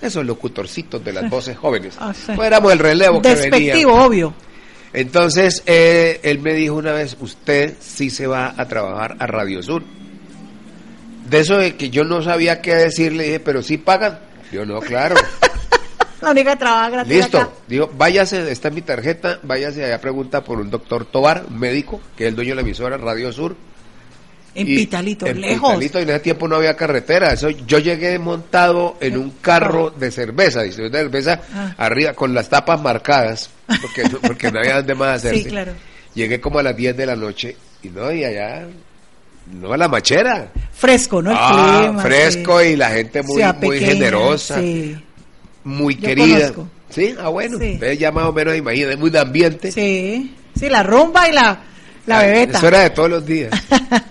esos 0.00 0.24
locutorcitos 0.24 1.04
de 1.04 1.12
las 1.12 1.28
voces 1.28 1.56
jóvenes. 1.56 1.96
Ah, 1.98 2.12
sí. 2.14 2.32
Pues 2.34 2.46
éramos 2.46 2.72
el 2.72 2.78
relevo 2.78 3.20
que 3.20 3.34
venía. 3.34 3.88
Obvio. 3.88 4.34
Entonces, 4.92 5.62
eh, 5.66 6.20
él 6.22 6.38
me 6.40 6.54
dijo 6.54 6.74
una 6.74 6.92
vez, 6.92 7.16
usted 7.20 7.74
sí 7.80 8.10
se 8.10 8.26
va 8.26 8.54
a 8.56 8.68
trabajar 8.68 9.16
a 9.18 9.26
Radio 9.26 9.62
Sur. 9.62 9.82
De 11.28 11.40
eso 11.40 11.58
de 11.58 11.76
que 11.76 11.90
yo 11.90 12.04
no 12.04 12.22
sabía 12.22 12.62
qué 12.62 12.74
decir, 12.74 13.12
le 13.12 13.24
dije, 13.24 13.40
pero 13.40 13.62
sí 13.62 13.76
pagan. 13.76 14.18
Yo 14.50 14.64
no, 14.64 14.80
claro. 14.80 15.16
La 16.20 16.30
única 16.32 16.56
trabaja 16.56 16.90
gratis 16.90 17.12
Listo. 17.12 17.38
acá. 17.38 17.50
Digo, 17.68 17.90
váyase, 17.96 18.50
está 18.50 18.68
en 18.68 18.74
mi 18.74 18.82
tarjeta, 18.82 19.38
váyase 19.42 19.84
allá 19.84 20.00
pregunta 20.00 20.42
por 20.42 20.58
un 20.58 20.70
doctor 20.70 21.04
Tobar, 21.04 21.48
médico, 21.50 22.00
que 22.16 22.24
es 22.24 22.28
el 22.30 22.34
dueño 22.34 22.50
de 22.50 22.54
la 22.56 22.60
emisora 22.62 22.96
Radio 22.96 23.32
Sur. 23.32 23.54
En 24.58 24.68
Y- 24.68 24.76
Pitalito, 24.76 25.26
en 25.26 25.40
lejos. 25.40 25.70
Pitalito, 25.74 25.98
y 25.98 26.02
en 26.02 26.10
ese 26.10 26.20
tiempo 26.20 26.48
no 26.48 26.56
había 26.56 26.74
carretera. 26.76 27.32
Eso, 27.32 27.48
yo 27.50 27.78
llegué 27.78 28.18
montado 28.18 28.96
en 29.00 29.16
un 29.16 29.30
carro 29.40 29.90
de 29.90 30.10
cerveza, 30.10 30.62
distribuidor 30.62 31.10
de 31.10 31.22
cerveza, 31.22 31.40
Ah. 31.54 31.74
arriba, 31.78 32.12
con 32.14 32.34
las 32.34 32.48
tapas 32.48 32.80
marcadas, 32.80 33.50
porque, 33.80 34.02
no- 34.04 34.18
porque 34.20 34.50
no 34.50 34.58
había 34.60 34.76
dónde 34.76 34.94
más 34.94 35.08
hacerse. 35.24 35.42
Sí, 35.44 35.48
claro. 35.48 35.72
Llegué 36.14 36.40
como 36.40 36.58
a 36.58 36.62
las 36.62 36.76
10 36.76 36.96
de 36.96 37.06
la 37.06 37.14
noche, 37.16 37.56
y 37.82 37.88
no, 37.90 38.10
y 38.12 38.24
allá, 38.24 38.66
no 39.52 39.72
a 39.72 39.76
la 39.76 39.88
machera. 39.88 40.50
Fresco, 40.72 41.22
¿no? 41.22 41.30
El 41.30 41.36
Ah, 41.38 41.78
clima, 41.84 42.02
fresco 42.02 42.60
sí. 42.60 42.66
y 42.68 42.76
la 42.76 42.90
gente 42.90 43.22
muy, 43.22 43.78
generosa, 43.80 44.60
Sí, 44.60 44.96
muy 45.64 45.94
Yo 45.94 46.00
querida. 46.00 46.38
conozco. 46.52 46.68
Sí, 46.90 47.14
ah, 47.20 47.28
bueno, 47.28 47.58
Sí. 47.58 47.78
ya 47.98 48.10
más 48.10 48.24
o 48.24 48.32
menos 48.32 48.56
imagina, 48.56 48.96
muy 48.96 49.10
de 49.10 49.18
ambiente. 49.20 49.70
sí. 49.72 50.34
Sí, 50.58 50.68
la 50.68 50.82
rumba 50.82 51.28
y 51.28 51.32
la 51.32 51.60
La 52.08 52.22
bebeta. 52.22 52.58
Eso 52.58 52.68
era 52.68 52.80
de 52.80 52.90
todos 52.90 53.10
los 53.10 53.26
días. 53.26 53.52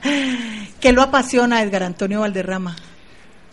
¿Qué 0.80 0.92
lo 0.94 1.02
apasiona 1.02 1.62
Edgar 1.62 1.84
Antonio 1.84 2.20
Valderrama? 2.22 2.76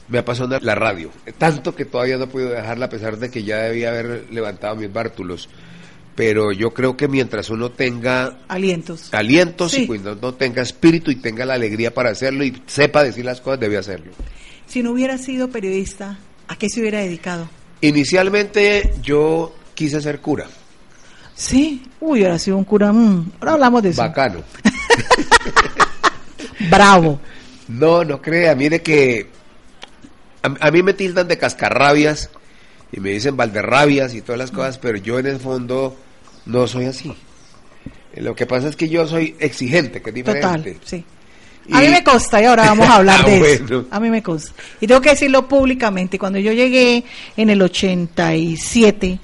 Me 0.08 0.18
apasiona 0.18 0.58
la 0.60 0.74
radio. 0.74 1.10
Tanto 1.38 1.74
que 1.74 1.84
todavía 1.86 2.18
no 2.18 2.24
he 2.24 2.26
podido 2.28 2.50
dejarla 2.50 2.86
a 2.86 2.88
pesar 2.90 3.16
de 3.16 3.30
que 3.30 3.42
ya 3.42 3.58
debía 3.58 3.88
haber 3.88 4.26
levantado 4.30 4.76
mis 4.76 4.92
bártulos. 4.92 5.48
Pero 6.14 6.52
yo 6.52 6.72
creo 6.72 6.96
que 6.96 7.08
mientras 7.08 7.50
uno 7.50 7.70
tenga 7.70 8.38
Alientos. 8.46 9.12
alientos 9.12 9.72
Sí. 9.72 9.82
y 9.82 9.86
cuando 9.86 10.14
no 10.14 10.34
tenga 10.34 10.62
espíritu 10.62 11.10
y 11.10 11.16
tenga 11.16 11.44
la 11.44 11.54
alegría 11.54 11.92
para 11.92 12.10
hacerlo 12.10 12.44
y 12.44 12.62
sepa 12.66 13.02
decir 13.02 13.24
las 13.24 13.40
cosas, 13.40 13.58
debe 13.58 13.78
hacerlo. 13.78 14.12
Si 14.66 14.82
no 14.82 14.92
hubiera 14.92 15.18
sido 15.18 15.48
periodista, 15.48 16.18
¿a 16.46 16.56
qué 16.56 16.68
se 16.68 16.80
hubiera 16.80 17.00
dedicado? 17.00 17.48
Inicialmente 17.80 18.92
yo 19.02 19.54
quise 19.74 20.00
ser 20.00 20.20
cura. 20.20 20.46
Sí. 21.34 21.82
Uy, 22.00 22.20
hubiera 22.20 22.38
sido 22.38 22.56
un 22.56 22.64
cura. 22.64 22.92
mm, 22.92 23.32
ahora 23.40 23.52
hablamos 23.54 23.82
de 23.82 23.90
eso. 23.90 24.02
Bacano. 24.02 24.40
Bravo. 26.70 27.20
No, 27.68 28.04
no 28.04 28.20
crea, 28.20 28.54
mire 28.54 28.82
que 28.82 29.28
a, 30.42 30.68
a 30.68 30.70
mí 30.70 30.82
me 30.82 30.92
tildan 30.94 31.28
de 31.28 31.38
cascarrabias 31.38 32.30
y 32.92 33.00
me 33.00 33.10
dicen 33.10 33.36
valderrabias 33.36 34.14
y 34.14 34.22
todas 34.22 34.38
las 34.38 34.50
cosas, 34.50 34.78
pero 34.78 34.98
yo 34.98 35.18
en 35.18 35.26
el 35.26 35.38
fondo 35.40 35.96
no 36.46 36.66
soy 36.66 36.86
así. 36.86 37.14
Lo 38.16 38.34
que 38.36 38.46
pasa 38.46 38.68
es 38.68 38.76
que 38.76 38.88
yo 38.88 39.06
soy 39.06 39.34
exigente, 39.40 40.00
que 40.00 40.10
es 40.10 40.14
diferente. 40.14 40.74
Total, 40.74 40.76
sí. 40.84 41.04
A 41.72 41.80
mí 41.80 41.88
me 41.88 42.04
consta 42.04 42.42
y 42.42 42.44
ahora 42.44 42.64
vamos 42.66 42.86
a 42.88 42.96
hablar 42.96 43.20
Ah, 43.24 43.28
de 43.28 43.38
bueno. 43.38 43.64
eso. 43.64 43.86
A 43.90 43.98
mí 43.98 44.10
me 44.10 44.22
consta. 44.22 44.52
Y 44.80 44.86
tengo 44.86 45.00
que 45.00 45.10
decirlo 45.10 45.48
públicamente. 45.48 46.18
Cuando 46.18 46.38
yo 46.38 46.52
llegué 46.52 47.04
en 47.36 47.50
el 47.50 47.60
87, 47.62 49.18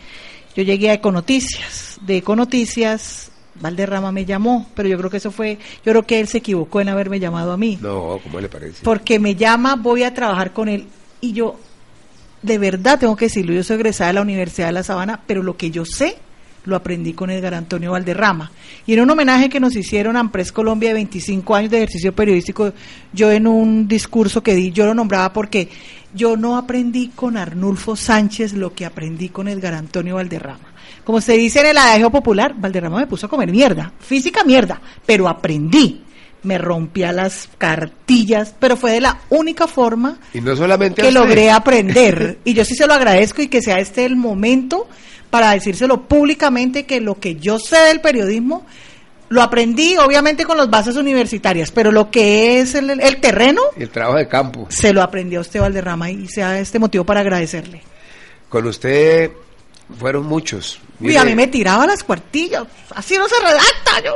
yo 0.55 0.63
llegué 0.63 0.91
a 0.91 0.95
Econoticias. 0.95 1.99
De 2.01 2.17
Econoticias, 2.17 3.31
Valderrama 3.61 4.13
me 4.13 4.25
llamó, 4.25 4.67
pero 4.75 4.89
yo 4.89 4.99
creo 4.99 5.11
que 5.11 5.19
eso 5.19 5.31
fue, 5.31 5.59
yo 5.85 5.93
creo 5.93 6.03
que 6.05 6.21
él 6.21 6.29
se 6.29 6.39
equivocó 6.39 6.81
en 6.81 6.89
haberme 6.89 7.21
llamado 7.21 7.53
a 7.53 7.57
mí. 7.57 7.79
No, 7.81 8.19
¿cómo 8.23 8.41
le 8.41 8.49
parece? 8.49 8.83
Porque 8.83 9.19
me 9.19 9.35
llama, 9.35 9.77
voy 9.77 10.03
a 10.03 10.15
trabajar 10.15 10.53
con 10.53 10.69
él. 10.69 10.87
Y 11.21 11.33
yo, 11.33 11.59
de 12.43 12.59
verdad 12.59 12.99
tengo 12.99 13.17
que 13.17 13.27
decirlo, 13.27 13.53
yo 13.53 13.63
soy 13.63 13.77
egresada 13.77 14.09
de 14.09 14.15
la 14.15 14.23
Universidad 14.23 14.69
de 14.69 14.73
La 14.73 14.83
Sabana, 14.83 15.21
pero 15.27 15.43
lo 15.43 15.57
que 15.57 15.71
yo 15.71 15.85
sé 15.85 16.17
lo 16.65 16.77
aprendí 16.77 17.15
con 17.15 17.31
Edgar 17.31 17.55
Antonio 17.55 17.93
Valderrama. 17.93 18.51
Y 18.87 18.95
en 18.95 19.01
un 19.01 19.11
homenaje 19.11 19.49
que 19.49 19.61
nos 19.61 19.77
hicieron 19.77 20.17
a 20.17 20.21
Ampres 20.21 20.53
Colombia 20.53 20.91
de 20.91 20.95
25 20.95 21.55
años 21.55 21.71
de 21.71 21.79
ejercicio 21.79 22.15
periodístico, 22.15 22.73
yo 23.13 23.31
en 23.31 23.47
un 23.47 23.89
discurso 23.89 24.43
que 24.43 24.55
di, 24.55 24.71
yo 24.71 24.87
lo 24.87 24.95
nombraba 24.95 25.33
porque 25.33 25.69
yo 26.15 26.37
no 26.37 26.57
aprendí 26.57 27.09
con 27.09 27.37
Arnulfo 27.37 27.97
Sánchez 27.97 28.53
lo 28.55 28.75
que 28.75 28.87
aprendí 28.87 29.29
con 29.29 29.49
Edgar 29.49 29.75
Antonio 29.75 30.17
Valderrama. 30.17 30.71
Como 31.05 31.21
se 31.21 31.35
dice 31.35 31.61
en 31.61 31.67
el 31.67 31.79
adagio 31.79 32.11
popular, 32.11 32.55
Valderrama 32.57 32.99
me 32.99 33.07
puso 33.07 33.27
a 33.27 33.29
comer 33.29 33.51
mierda, 33.51 33.93
física 34.01 34.45
mierda, 34.45 34.81
pero 35.07 35.29
aprendí. 35.29 36.05
Me 36.43 36.57
rompía 36.57 37.13
las 37.13 37.51
cartillas, 37.59 38.55
pero 38.59 38.75
fue 38.75 38.93
de 38.93 39.03
la 39.03 39.21
única 39.29 39.67
forma 39.67 40.19
Y 40.33 40.41
no 40.41 40.57
solamente 40.57 41.03
que 41.03 41.13
logré 41.13 41.51
aprender. 41.51 42.39
Y 42.45 42.55
yo 42.55 42.65
sí 42.65 42.75
se 42.75 42.87
lo 42.87 42.95
agradezco 42.95 43.43
y 43.43 43.49
que 43.49 43.61
sea 43.61 43.79
este 43.79 44.07
el 44.07 44.17
momento 44.17 44.89
para 45.29 45.51
decírselo 45.53 46.09
públicamente 46.09 46.87
que 46.87 47.01
lo 47.01 47.21
que 47.21 47.37
yo 47.37 47.59
sé 47.59 47.77
del 47.77 48.01
periodismo 48.01 48.65
lo 49.31 49.43
aprendí 49.43 49.97
obviamente 49.97 50.45
con 50.45 50.57
las 50.57 50.69
bases 50.69 50.97
universitarias, 50.97 51.71
pero 51.71 51.91
lo 51.93 52.11
que 52.11 52.61
es 52.61 52.75
el, 52.75 52.91
el 52.91 53.21
terreno 53.21 53.63
El 53.77 53.89
trabajo 53.89 54.19
de 54.19 54.29
campo. 54.29 54.67
se 54.69 54.93
lo 54.93 55.03
aprendió 55.03 55.39
a 55.39 55.43
usted 55.43 55.61
Valderrama 55.61 56.11
y 56.11 56.27
sea 56.29 56.59
este 56.59 56.79
motivo 56.79 57.05
para 57.05 57.21
agradecerle. 57.21 57.83
Con 58.49 58.67
usted 58.67 59.31
fueron 59.99 60.27
muchos. 60.27 60.81
Mire, 60.99 61.19
a 61.19 61.25
mí 61.25 61.35
me 61.37 61.47
tiraba 61.47 61.87
las 61.87 62.03
cuartillas, 62.03 62.65
así 62.95 63.17
no 63.17 63.29
se 63.29 63.37
redacta 63.41 64.05
yo. 64.05 64.15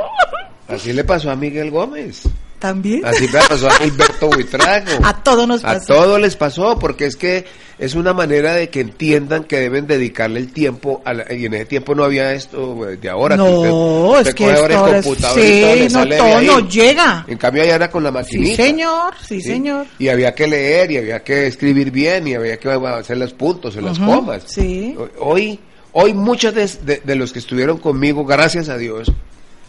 Así 0.67 0.91
le 0.93 1.03
pasó 1.03 1.31
a 1.31 1.35
Miguel 1.35 1.71
Gómez. 1.71 2.23
También. 2.59 3.05
Así 3.05 3.27
le 3.27 3.39
pasó 3.47 3.67
a 3.67 3.73
Gilberto 3.75 4.29
Buitrago. 4.29 4.91
A 5.05 5.21
todos 5.23 5.47
nos 5.47 5.63
A 5.63 5.73
pasó. 5.73 5.93
todos 5.93 6.19
les 6.21 6.35
pasó, 6.35 6.79
porque 6.79 7.05
es 7.05 7.15
que 7.15 7.45
es 7.77 7.93
una 7.93 8.13
manera 8.13 8.53
de 8.53 8.69
que 8.69 8.79
entiendan 8.79 9.43
que 9.43 9.59
deben 9.59 9.85
dedicarle 9.85 10.39
el 10.39 10.51
tiempo, 10.53 11.01
a 11.03 11.13
la- 11.13 11.31
y 11.33 11.45
en 11.45 11.53
ese 11.53 11.65
tiempo 11.65 11.93
no 11.93 12.05
había 12.05 12.31
esto 12.33 12.85
de 12.99 13.09
ahora. 13.09 13.35
No, 13.35 13.45
usted- 13.45 13.69
usted 13.71 14.27
es 14.29 14.35
que 14.35 14.45
esto 14.49 14.61
ahora 14.79 14.97
es- 14.99 15.05
computador 15.05 15.39
y 15.39 15.61
todo 15.61 15.73
sí, 15.75 15.87
no, 15.93 16.17
todo 16.17 16.41
no 16.41 16.69
llega. 16.69 17.25
En 17.27 17.37
cambio 17.37 17.63
allá 17.63 17.75
era 17.75 17.91
con 17.91 18.03
la 18.03 18.09
Sí, 18.09 18.13
maquinita. 18.15 18.63
señor, 18.63 19.13
sí, 19.27 19.41
señor. 19.41 19.85
Y 19.99 20.07
había 20.07 20.33
que 20.33 20.47
leer, 20.47 20.89
y 20.91 20.97
había 20.97 21.19
que 21.23 21.47
escribir 21.47 21.91
bien, 21.91 22.25
y 22.29 22.33
había 22.35 22.57
que 22.57 22.69
hacer 22.69 23.17
los 23.17 23.33
puntos, 23.33 23.75
en 23.75 23.85
las 23.85 23.99
comas. 23.99 24.43
sí. 24.47 24.95
Hoy, 25.19 25.59
hoy 25.91 26.13
muchos 26.13 26.53
de, 26.55 26.65
de- 26.85 27.01
de 27.03 27.15
los 27.15 27.33
que 27.33 27.39
estuvieron 27.39 27.77
conmigo, 27.77 28.25
gracias 28.25 28.69
a 28.69 28.77
Dios, 28.77 29.11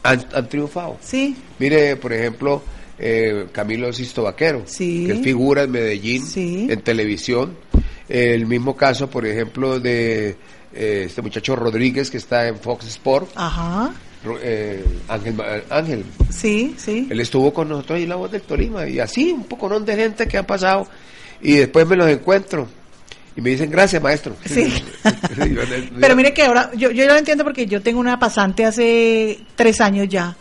han, 0.05 0.25
han 0.33 0.49
triunfado. 0.49 0.97
Sí, 1.03 1.37
Mire, 1.59 1.97
por 1.97 2.13
ejemplo, 2.13 2.63
eh, 2.99 3.47
Camilo 3.53 3.93
Sisto 3.93 4.23
Vaquero, 4.23 4.63
Sí. 4.67 5.05
que 5.07 5.13
es 5.15 5.21
figura 5.21 5.63
en 5.65 5.71
Medellín, 5.71 6.27
Sí. 6.27 6.67
en 6.71 6.81
televisión. 6.83 7.57
El 8.09 8.47
mismo 8.47 8.77
caso, 8.77 9.09
por 9.11 9.27
ejemplo, 9.27 9.81
de 9.81 10.37
eh, 10.73 11.05
este 11.07 11.23
muchacho 11.23 11.57
Rodríguez, 11.57 12.11
que 12.11 12.19
está 12.19 12.47
en 12.49 12.59
Fox 12.59 12.87
Sport, 12.87 13.31
ajá, 13.35 13.93
eh, 14.43 14.85
Ángel, 15.09 15.35
Ma- 15.35 15.45
Ángel. 15.71 16.05
sí, 16.31 16.75
sí. 16.77 17.07
Él 17.11 17.21
estuvo 17.21 17.53
con 17.55 17.69
nosotros 17.69 17.97
ahí 17.97 18.03
en 18.03 18.09
La 18.11 18.17
Voz 18.17 18.31
del 18.31 18.43
Tolima, 18.43 18.87
y 18.89 19.01
así, 19.01 19.33
un 19.33 19.45
poco 19.45 19.69
de 19.81 19.97
gente 19.97 20.29
que 20.29 20.37
han 20.39 20.45
pasado, 20.47 20.87
y 21.41 21.55
después 21.55 21.87
me 21.87 21.97
los 21.97 22.09
encuentro. 22.09 22.69
Y 23.37 23.41
me 23.43 23.51
dicen, 23.51 23.71
gracias, 23.71 24.03
maestro. 24.03 24.35
Sí. 24.47 24.73
Pero 26.01 26.17
mire 26.17 26.33
que 26.33 26.43
ahora, 26.43 26.71
yo, 26.75 26.91
yo 26.91 27.07
lo 27.07 27.17
entiendo 27.17 27.45
porque 27.45 27.67
yo 27.67 27.83
tengo 27.83 28.01
una 28.01 28.19
pasante 28.19 28.65
hace 28.65 29.39
tres 29.55 29.81
años 29.81 30.09
ya. 30.09 30.37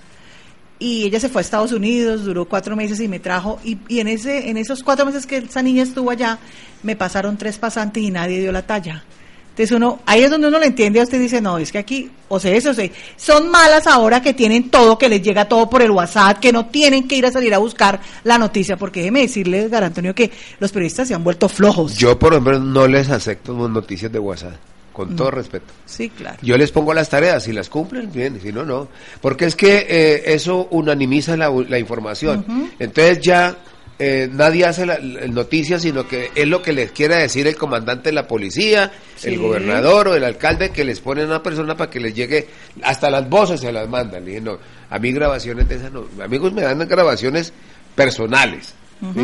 Y 0.86 1.04
ella 1.04 1.20
se 1.20 1.30
fue 1.30 1.40
a 1.40 1.42
Estados 1.42 1.72
Unidos, 1.72 2.26
duró 2.26 2.46
cuatro 2.46 2.76
meses 2.76 3.00
y 3.00 3.08
me 3.08 3.20
trajo. 3.20 3.60
Y, 3.64 3.80
en 4.00 4.08
ese 4.08 4.52
en 4.52 4.58
esos 4.58 4.84
cuatro 4.84 5.04
meses 5.04 5.26
que 5.26 5.38
esa 5.38 5.64
niña 5.64 5.82
estuvo 5.82 6.12
allá, 6.12 6.38
me 6.84 6.96
pasaron 6.96 7.38
tres 7.38 7.58
pasantes 7.58 8.04
y 8.04 8.12
nadie 8.12 8.40
dio 8.40 8.52
la 8.52 8.62
talla. 8.62 9.04
Entonces 9.50 9.72
uno, 9.76 10.02
ahí 10.06 10.22
es 10.22 10.30
donde 10.30 10.48
uno 10.48 10.60
le 10.60 10.68
entiende 10.68 11.00
a 11.00 11.04
usted 11.04 11.20
dice, 11.20 11.42
no, 11.42 11.58
es 11.58 11.72
que 11.72 11.80
aquí, 11.80 12.12
o 12.28 12.40
sea, 12.40 12.54
eso, 12.54 12.70
o 12.70 12.74
sea, 12.76 12.88
son 13.16 13.50
malas 13.50 13.88
ahora 13.88 14.22
que 14.22 14.36
tienen 14.36 14.70
todo, 14.70 14.96
que 15.00 15.10
les 15.10 15.24
llega 15.24 15.46
todo 15.46 15.68
por 15.68 15.82
el 15.82 15.90
WhatsApp, 15.90 16.38
que 16.38 16.52
no 16.52 16.68
tienen 16.68 17.08
que 17.08 17.16
ir 17.16 17.26
a 17.26 17.32
salir 17.32 17.56
a 17.56 17.58
buscar 17.58 18.00
la 18.24 18.38
noticia, 18.38 18.78
porque 18.78 19.00
déjeme 19.00 19.22
decirle, 19.22 19.62
Edgar 19.62 19.84
Antonio, 19.86 20.14
que 20.14 20.30
los 20.60 20.72
periodistas 20.72 21.08
se 21.08 21.16
han 21.16 21.24
vuelto 21.24 21.50
flojos. 21.50 21.98
Yo, 21.98 22.20
por 22.20 22.34
ejemplo, 22.34 22.60
no 22.60 22.86
les 22.86 23.10
acepto 23.10 23.54
noticias 23.68 24.12
de 24.12 24.20
WhatsApp, 24.20 24.54
con 24.96 25.14
Mm. 25.14 25.16
todo 25.18 25.32
respeto. 25.32 25.74
Sí, 25.86 26.10
claro. 26.10 26.38
Yo 26.42 26.58
les 26.58 26.72
pongo 26.72 26.94
las 26.94 27.10
tareas, 27.10 27.44
si 27.44 27.52
las 27.52 27.70
cumplen, 27.70 28.12
bien, 28.12 28.40
si 28.42 28.52
no, 28.54 28.64
no. 28.64 28.88
Porque 29.22 29.46
es 29.46 29.56
que 29.56 29.86
eh, 29.90 30.24
eso 30.34 30.68
unanimiza 30.72 31.36
la, 31.36 31.50
la 31.68 31.78
información. 31.78 32.46
Entonces 32.80 33.20
ya 33.22 33.58
eh, 34.00 34.30
nadie 34.32 34.66
hace 34.66 34.86
la, 34.86 34.98
la 35.00 35.28
noticia, 35.28 35.80
sino 35.80 36.08
que 36.08 36.30
es 36.36 36.48
lo 36.48 36.62
que 36.62 36.74
les 36.74 36.92
quiera 36.92 37.18
decir 37.18 37.46
el 37.48 37.56
comandante 37.56 38.10
de 38.10 38.14
la 38.14 38.28
policía, 38.28 38.92
Sí. 39.16 39.30
el 39.30 39.40
gobernador 39.40 40.10
o 40.10 40.16
el 40.16 40.24
alcalde 40.26 40.70
que 40.72 40.84
les 40.84 41.00
pone 41.00 41.22
a 41.22 41.26
una 41.26 41.42
persona 41.44 41.78
para 41.78 41.90
que 41.90 42.00
les 42.02 42.14
llegue, 42.14 42.48
hasta 42.82 43.10
las 43.10 43.30
voces 43.30 43.62
se 43.62 43.72
las 43.72 43.88
mandan. 43.88 44.24
Le 44.26 44.32
dije, 44.32 44.42
no, 44.42 44.58
a 44.90 45.00
mí 45.00 45.12
grabaciones 45.14 45.68
de 45.70 45.76
esas 45.76 45.92
no. 45.92 46.06
Amigos 46.22 46.52
me 46.54 46.62
dan 46.62 46.80
grabaciones 46.88 47.54
personales. 47.96 48.74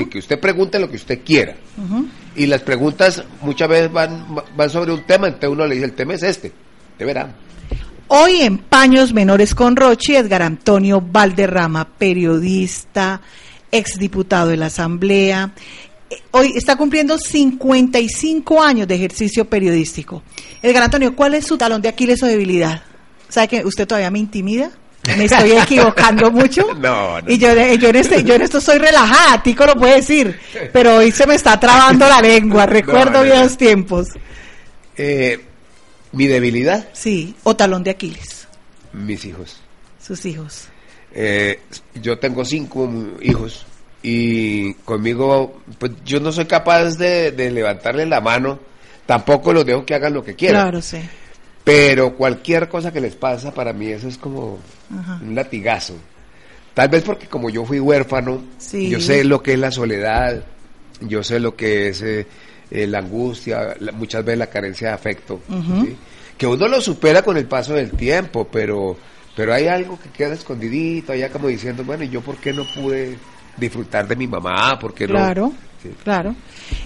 Que 0.10 0.20
usted 0.20 0.40
pregunte 0.40 0.80
lo 0.80 0.90
que 0.90 0.98
usted 0.98 1.22
quiera. 1.24 1.56
Y 2.36 2.46
las 2.46 2.62
preguntas 2.62 3.24
muchas 3.42 3.68
veces 3.68 3.92
van, 3.92 4.26
van 4.56 4.70
sobre 4.70 4.94
un 4.94 5.04
tema, 5.04 5.28
entonces 5.28 5.50
uno 5.50 5.66
le 5.66 5.76
dice, 5.76 5.86
el 5.86 5.94
tema 5.94 6.14
es 6.14 6.24
este. 6.24 6.52
Te 6.98 7.06
verán. 7.06 7.36
Hoy 8.08 8.42
en 8.42 8.58
Paños 8.58 9.14
Menores 9.14 9.56
con 9.56 9.76
Rochi, 9.76 10.16
Edgar 10.16 10.42
Antonio 10.42 11.02
Valderrama, 11.02 11.88
periodista, 11.98 13.22
exdiputado 13.72 14.50
de 14.50 14.58
la 14.58 14.66
Asamblea. 14.66 15.54
Eh, 16.10 16.18
Hoy 16.32 16.52
está 16.56 16.76
cumpliendo 16.76 17.18
55 17.18 18.62
años 18.62 18.88
de 18.88 18.96
ejercicio 18.96 19.46
periodístico. 19.46 20.24
Edgar 20.62 20.84
Antonio, 20.84 21.16
¿cuál 21.16 21.36
es 21.36 21.48
su 21.48 21.58
talón 21.58 21.82
de 21.82 21.88
Aquiles 21.88 22.22
o 22.22 22.26
debilidad? 22.26 22.84
¿Sabe 23.30 23.48
que 23.48 23.66
usted 23.66 23.88
todavía 23.88 24.12
me 24.12 24.20
intimida? 24.20 24.72
Me 25.18 25.26
estoy 25.26 25.52
equivocando 25.54 26.30
mucho. 26.32 26.68
No, 26.80 27.20
no. 27.22 27.30
Y 27.32 27.38
yo, 27.38 27.50
yo, 27.54 27.90
en 27.90 27.96
este, 27.96 28.24
yo 28.24 28.36
en 28.36 28.42
esto 28.44 28.62
soy 28.62 28.78
relajada, 28.78 29.42
Tico 29.42 29.66
lo 29.66 29.76
puede 29.76 29.96
decir, 29.96 30.40
pero 30.72 30.98
hoy 30.98 31.12
se 31.12 31.26
me 31.28 31.36
está 31.36 31.60
trabando 31.60 32.08
la 32.08 32.22
lengua, 32.22 32.66
recuerdo 32.68 33.20
No, 33.20 33.24
viejos 33.24 33.58
tiempos. 33.58 34.08
Eh, 34.98 35.40
mi 36.12 36.28
debilidad, 36.28 36.90
Sí, 36.94 37.36
o 37.44 37.56
talón 37.56 37.84
de 37.84 37.92
Aquiles, 37.92 38.48
mis 38.94 39.26
hijos. 39.26 39.60
sus 40.06 40.26
hijos. 40.26 40.66
Eh, 41.14 41.60
yo 41.96 42.20
tengo 42.20 42.46
cinco 42.46 42.90
hijos 43.22 43.66
y 44.04 44.74
conmigo, 44.86 45.62
pues 45.80 45.92
yo 46.06 46.20
no 46.20 46.32
soy 46.32 46.46
capaz 46.46 46.98
de, 46.98 47.32
de 47.32 47.52
levantarle 47.52 48.06
la 48.06 48.22
mano, 48.22 48.60
tampoco 49.06 49.52
los 49.54 49.66
dejo 49.66 49.86
que 49.86 49.96
hagan 49.96 50.14
lo 50.14 50.24
que 50.24 50.36
quieran. 50.36 50.62
Claro, 50.64 50.82
sí. 50.82 50.98
Pero 51.64 52.16
cualquier 52.16 52.68
cosa 52.70 52.92
que 52.92 53.02
les 53.02 53.16
pasa, 53.16 53.54
para 53.54 53.72
mí 53.74 53.88
eso 53.88 54.08
es 54.08 54.18
como 54.18 54.60
Ajá. 54.98 55.20
un 55.24 55.36
latigazo. 55.36 55.96
Tal 56.74 56.90
vez 56.90 57.04
porque 57.04 57.28
como 57.28 57.50
yo 57.50 57.66
fui 57.66 57.80
huérfano, 57.80 58.42
Sí. 58.58 58.90
yo 58.90 59.00
sé 59.00 59.24
lo 59.24 59.44
que 59.44 59.54
es 59.54 59.60
la 59.60 59.72
soledad, 59.72 60.44
yo 61.02 61.24
sé 61.24 61.40
lo 61.40 61.56
que 61.56 61.90
es 61.90 62.02
eh, 62.02 62.26
eh, 62.72 62.88
la 62.88 63.00
angustia, 63.00 63.76
la- 63.80 63.92
muchas 63.92 64.24
veces 64.26 64.40
la 64.40 64.48
carencia 64.48 64.88
de 64.90 64.94
afecto, 64.94 65.42
que 66.38 66.48
uno 66.48 66.68
lo 66.68 66.82
supera 66.82 67.22
con 67.22 67.38
el 67.38 67.46
paso 67.46 67.74
del 67.74 67.92
tiempo, 67.92 68.48
pero 68.52 68.98
Pero 69.34 69.54
hay 69.54 69.66
algo 69.68 69.98
que 69.98 70.10
queda 70.10 70.34
escondidito, 70.34 71.14
allá 71.14 71.30
como 71.30 71.48
diciendo, 71.48 71.86
bueno, 71.86 72.04
¿y 72.04 72.10
yo 72.10 72.20
por 72.20 72.36
qué 72.36 72.52
no 72.52 72.66
pude 72.76 73.18
disfrutar 73.56 74.06
de 74.06 74.18
mi 74.18 74.28
mamá? 74.28 74.78
¿Por 74.78 74.94
qué 74.94 75.08
no? 75.08 75.14
Claro, 75.14 75.54
Sí. 75.82 75.90
claro. 76.04 76.36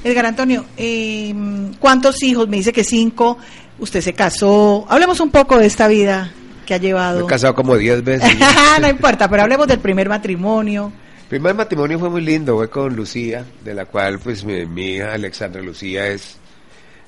Edgar 0.04 0.28
Antonio, 0.28 0.64
eh, 0.78 1.34
¿cuántos 1.80 2.22
hijos? 2.22 2.48
Me 2.48 2.58
dice 2.58 2.72
que 2.72 2.84
cinco. 2.84 3.40
Usted 3.80 4.02
se 4.02 4.14
casó. 4.14 4.86
Hablemos 4.90 5.20
un 5.20 5.32
poco 5.32 5.58
de 5.58 5.66
esta 5.68 5.88
vida 5.88 6.32
que 6.66 6.74
ha 6.74 6.80
Me 6.80 6.86
llevado. 6.88 7.26
he 7.26 7.28
casado 7.28 7.54
como 7.56 7.76
10 7.78 8.04
veces. 8.04 8.36
no 8.82 8.88
importa, 8.88 9.30
pero 9.30 9.44
hablemos 9.44 9.68
del 9.68 9.80
primer 9.80 10.08
matrimonio. 10.10 10.92
El 11.24 11.28
primer 11.30 11.56
matrimonio 11.56 12.00
fue 12.00 12.10
muy 12.10 12.22
lindo, 12.22 12.56
fue 12.56 12.70
con 12.70 12.96
Lucía, 12.96 13.44
de 13.64 13.74
la 13.74 13.86
cual 13.86 14.20
pues 14.20 14.44
mi, 14.46 14.66
mi 14.66 14.96
hija 14.96 15.14
Alexandra 15.14 15.62
Lucía 15.62 16.08
es, 16.08 16.38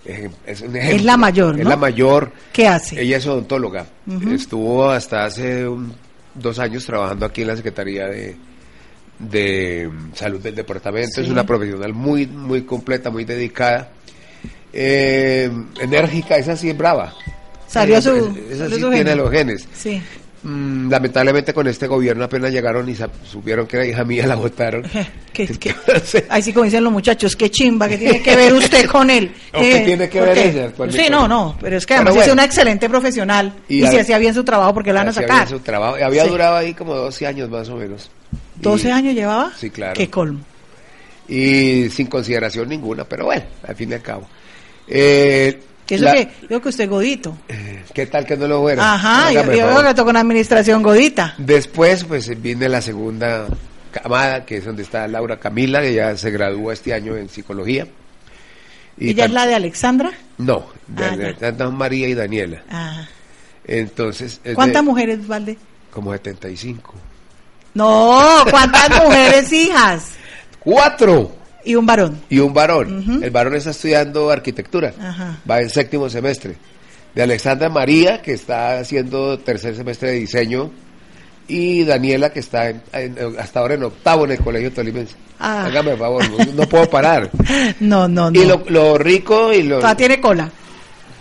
es, 0.03 0.29
es 0.45 0.61
un 0.61 0.75
ejemplo. 0.75 0.95
Es 0.97 1.03
la 1.05 1.17
mayor, 1.17 1.57
Es 1.57 1.63
¿no? 1.63 1.69
la 1.69 1.77
mayor. 1.77 2.31
¿Qué 2.51 2.67
hace? 2.67 2.99
Ella 3.01 3.17
es 3.17 3.25
odontóloga. 3.27 3.85
Estuvo 4.31 4.89
hasta 4.89 5.25
hace 5.25 5.67
un- 5.67 5.93
dos 6.33 6.59
años 6.59 6.85
trabajando 6.85 7.25
aquí 7.25 7.41
en 7.41 7.47
la 7.47 7.55
Secretaría 7.55 8.07
de, 8.07 8.35
de 9.19 9.89
Salud 10.13 10.39
del 10.41 10.55
Departamento. 10.55 11.21
Es 11.21 11.29
una 11.29 11.45
profesional 11.45 11.93
muy, 11.93 12.27
muy 12.27 12.63
completa, 12.63 13.09
muy 13.09 13.23
dedicada. 13.25 13.89
Eh, 14.73 15.49
enérgica, 15.79 16.37
esa 16.37 16.55
sí 16.55 16.69
es 16.69 16.77
brava. 16.77 17.13
Salió 17.67 17.97
Eh, 17.97 18.01
su- 18.01 18.37
Esa 18.51 18.69
sí 18.69 18.79
su 18.79 18.89
tiene 18.89 19.15
los 19.15 19.29
genes. 19.31 19.67
Sí. 19.73 20.01
Mm, 20.43 20.89
lamentablemente 20.91 21.51
con 21.53 21.67
este 21.67 21.87
gobierno 21.87 22.23
apenas 22.23 22.51
llegaron 22.51 22.87
y 22.87 22.95
supieron 23.25 23.65
que 23.65 23.77
era 23.77 23.85
hija 23.87 24.03
mía, 24.05 24.27
la 24.27 24.35
votaron. 24.35 24.83
¿Qué, 25.33 25.47
qué? 25.47 25.75
Ahí 26.29 26.41
sí 26.41 26.53
como 26.53 26.65
dicen 26.65 26.83
los 26.83 26.93
muchachos, 26.93 27.35
qué 27.35 27.49
chimba, 27.49 27.89
que 27.89 27.97
tiene 27.97 28.21
que 28.21 28.35
ver 28.35 28.53
usted 28.53 28.85
con 28.85 29.09
él. 29.09 29.33
¿O 29.53 29.59
qué 29.59 29.79
tiene 29.81 30.07
que 30.07 30.19
¿por 30.19 30.27
ver 30.29 30.37
ella 30.37 30.71
Sí, 30.91 31.07
no, 31.09 31.27
no, 31.27 31.57
pero 31.59 31.77
es 31.77 31.85
que 31.85 31.95
además 31.95 32.13
bueno. 32.13 32.27
es 32.27 32.33
una 32.33 32.45
excelente 32.45 32.87
profesional 32.87 33.53
y, 33.67 33.83
Y 33.83 33.87
si 33.87 33.97
a- 33.97 34.01
hacía 34.01 34.17
bien 34.19 34.33
su 34.33 34.43
trabajo 34.43 34.73
porque 34.75 34.93
la 34.93 34.99
van 35.01 35.09
a 35.09 35.13
sacar. 35.13 35.47
bien 35.47 35.59
su 35.59 35.59
trabajo. 35.59 35.97
Había 36.01 36.23
Sí. 36.23 36.29
durado 36.29 36.55
ahí 36.55 36.73
como 36.73 36.93
12 36.95 37.25
años 37.27 37.49
más 37.49 37.67
o 37.69 37.75
menos. 37.75 38.09
Y- 38.59 38.61
12 38.61 38.91
años 38.91 39.15
llevaba. 39.15 39.51
Sí, 39.57 39.69
claro. 39.71 39.95
Qué 39.95 40.09
colmo. 40.09 40.39
Y 41.27 41.89
sin 41.89 42.07
consideración 42.07 42.69
ninguna, 42.69 43.03
pero 43.03 43.25
bueno, 43.25 43.43
al 43.67 43.75
fin 43.75 43.89
y 43.91 43.95
al 43.95 44.01
cabo. 44.01 44.27
Eh, 44.87 45.59
eso 45.89 46.03
la- 46.03 46.13
que, 46.13 46.29
yo 46.49 46.61
que 46.61 46.69
usted 46.69 46.83
es 46.85 46.89
godito. 46.89 47.37
¿Qué 47.93 48.05
tal 48.07 48.25
que 48.25 48.35
no 48.37 48.47
lo 48.47 48.61
fuera? 48.61 48.93
Ajá, 48.93 49.31
yo, 49.31 49.39
Hágame 49.41 49.57
yo 49.57 49.83
que 49.83 49.93
tocó 49.93 50.09
una 50.09 50.19
administración 50.21 50.83
godita. 50.83 51.33
Después, 51.37 52.03
pues 52.03 52.41
viene 52.41 52.67
la 52.69 52.81
segunda 52.81 53.47
camada, 53.91 54.45
que 54.45 54.57
es 54.57 54.65
donde 54.65 54.83
está 54.83 55.07
Laura 55.07 55.39
Camila, 55.39 55.81
que 55.81 55.93
ya 55.93 56.15
se 56.17 56.29
gradúa 56.31 56.73
este 56.73 56.93
año 56.93 57.15
en 57.15 57.29
psicología. 57.29 57.87
Y 58.99 59.11
¿Ella 59.11 59.25
es 59.25 59.31
la 59.31 59.45
de 59.45 59.55
Alexandra? 59.55 60.11
No, 60.37 60.67
de 60.87 61.05
Ah. 61.05 61.11
Alexandra, 61.13 61.69
María 61.69 62.07
y 62.07 62.13
Daniela. 62.15 62.63
Ah. 62.69 63.07
Entonces, 63.65 64.39
es 64.43 64.55
¿Cuántas 64.55 64.81
de- 64.83 64.89
mujeres, 64.89 65.27
Valde? 65.27 65.57
Como 65.91 66.11
75. 66.13 66.93
No, 67.73 68.43
¿cuántas 68.49 68.89
mujeres 69.03 69.51
hijas? 69.53 70.11
¡Cuatro! 70.59 71.35
Y 71.67 71.75
un 71.75 71.85
varón. 71.85 72.21
Y 72.29 72.39
un 72.39 72.53
varón. 72.53 73.21
El 73.23 73.29
varón 73.31 73.55
está 73.55 73.71
estudiando 73.71 74.29
arquitectura. 74.31 74.93
Ajá. 74.99 75.37
Va 75.49 75.59
en 75.61 75.69
séptimo 75.69 76.09
semestre. 76.09 76.55
De 77.13 77.23
Alexandra 77.23 77.69
María, 77.69 78.21
que 78.21 78.33
está 78.33 78.79
haciendo 78.79 79.37
tercer 79.39 79.75
semestre 79.75 80.11
de 80.11 80.15
diseño. 80.19 80.71
Y 81.49 81.83
Daniela, 81.85 82.29
que 82.31 82.39
está 82.41 82.69
en- 82.69 82.81
en- 82.93 83.39
hasta 83.39 83.59
ahora 83.61 83.75
en 83.75 83.83
octavo 83.83 84.25
en 84.25 84.31
el 84.31 84.39
colegio 84.39 84.71
tolimense. 84.71 85.15
Ah. 85.39 85.65
Hágame 85.65 85.91
el 85.91 85.97
favor, 85.97 86.23
no, 86.29 86.53
no 86.53 86.69
puedo 86.69 86.89
parar. 86.89 87.29
No, 87.79 88.07
no, 88.07 88.29
no. 88.31 88.39
Y 88.41 88.45
lo, 88.45 88.63
lo 88.67 88.97
rico 88.97 89.53
y 89.53 89.63
lo... 89.63 89.77
Todavía 89.77 89.95
tiene 89.97 90.19
cola. 90.21 90.49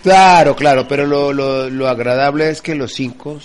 Claro, 0.03 0.55
claro, 0.57 0.87
pero 0.89 1.07
lo, 1.07 1.33
lo, 1.33 1.69
lo 1.71 1.89
agradable 1.89 2.51
es 2.51 2.61
que 2.63 2.75
los 2.75 2.93
cinco 2.93 3.39